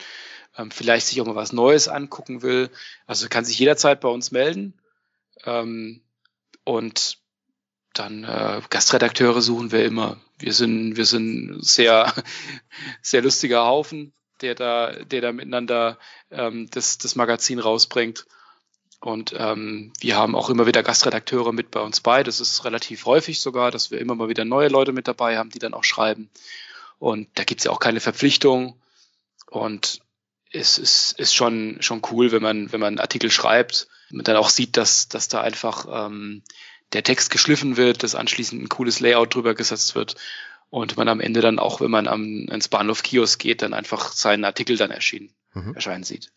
[0.58, 2.70] ähm, vielleicht sich auch mal was Neues angucken will,
[3.06, 4.74] also kann sich jederzeit bei uns melden.
[5.46, 6.02] Ähm,
[6.64, 7.18] und
[7.94, 10.18] dann äh, Gastredakteure suchen wir immer.
[10.40, 12.14] Wir sind, wir sind sehr,
[13.02, 15.98] sehr lustiger Haufen, der da, der da miteinander
[16.30, 18.26] ähm, das, das Magazin rausbringt.
[19.02, 22.22] Und ähm, wir haben auch immer wieder Gastredakteure mit bei uns bei.
[22.22, 25.50] Das ist relativ häufig sogar, dass wir immer mal wieder neue Leute mit dabei haben,
[25.50, 26.30] die dann auch schreiben.
[27.00, 28.80] Und da gibt's ja auch keine Verpflichtung.
[29.50, 30.02] Und
[30.52, 34.38] es ist, ist schon, schon cool, wenn man, wenn man einen Artikel schreibt, man dann
[34.38, 36.44] auch sieht, dass, dass da einfach ähm,
[36.94, 40.16] der Text geschliffen wird, dass anschließend ein cooles Layout drüber gesetzt wird
[40.70, 44.12] und man am Ende dann auch, wenn man am, ins Bahnhof Kiosk geht, dann einfach
[44.12, 45.74] seinen Artikel dann erschienen, mhm.
[45.74, 46.32] erscheinen sieht.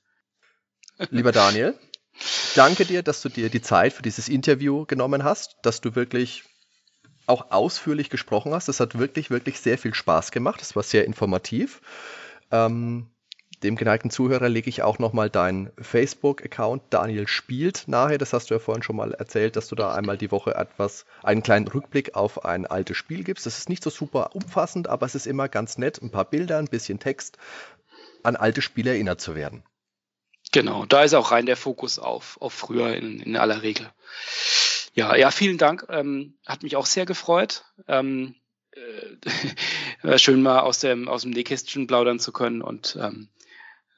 [1.11, 1.75] Lieber Daniel,
[2.55, 6.45] Danke dir, dass du dir die Zeit für dieses Interview genommen hast, dass du wirklich
[7.27, 8.69] auch ausführlich gesprochen hast.
[8.69, 10.61] Das hat wirklich, wirklich sehr viel Spaß gemacht.
[10.61, 11.81] Das war sehr informativ.
[12.51, 13.09] Ähm,
[13.63, 18.19] dem geneigten Zuhörer lege ich auch nochmal deinen Facebook-Account Daniel spielt nahe.
[18.19, 21.07] Das hast du ja vorhin schon mal erzählt, dass du da einmal die Woche etwas,
[21.23, 23.47] einen kleinen Rückblick auf ein altes Spiel gibst.
[23.47, 26.59] Das ist nicht so super umfassend, aber es ist immer ganz nett, ein paar Bilder,
[26.59, 27.39] ein bisschen Text,
[28.23, 29.63] an alte Spiele erinnert zu werden.
[30.55, 33.91] Genau, da ist auch rein der Fokus auf, auf früher in, in aller Regel.
[34.95, 35.85] Ja, ja, vielen Dank.
[35.89, 37.65] Ähm, hat mich auch sehr gefreut.
[37.89, 38.37] Ähm,
[40.05, 43.31] äh, schön mal aus dem, aus dem Nähkästchen plaudern zu können und ähm,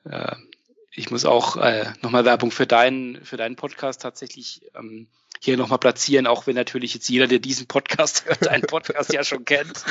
[0.05, 0.35] äh,
[0.93, 5.09] ich muss auch äh, nochmal Werbung für deinen, für deinen Podcast tatsächlich ähm,
[5.41, 9.25] hier nochmal platzieren, auch wenn natürlich jetzt jeder, der diesen Podcast hört, deinen Podcast ja
[9.25, 9.85] schon kennt.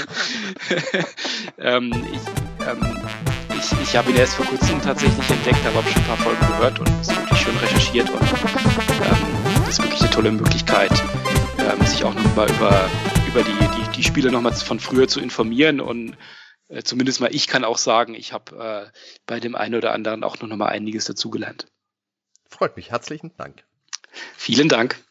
[1.60, 6.02] ähm, ich, ähm, ich, ich habe ihn erst vor kurzem tatsächlich entdeckt, aber habe schon
[6.02, 10.10] ein paar Folgen gehört und es wirklich schön recherchiert und ähm, das ist wirklich eine
[10.10, 10.92] tolle Möglichkeit,
[11.60, 12.90] ähm, sich auch nochmal über,
[13.28, 16.18] über die, die, die Spiele nochmal von früher zu informieren und
[16.68, 20.24] äh, zumindest mal ich kann auch sagen, ich habe äh, bei dem einen oder anderen
[20.24, 21.68] auch noch mal einiges dazugelernt.
[22.50, 22.92] Freut mich.
[22.92, 23.64] Herzlichen Dank.
[24.38, 25.05] Vielen Dank.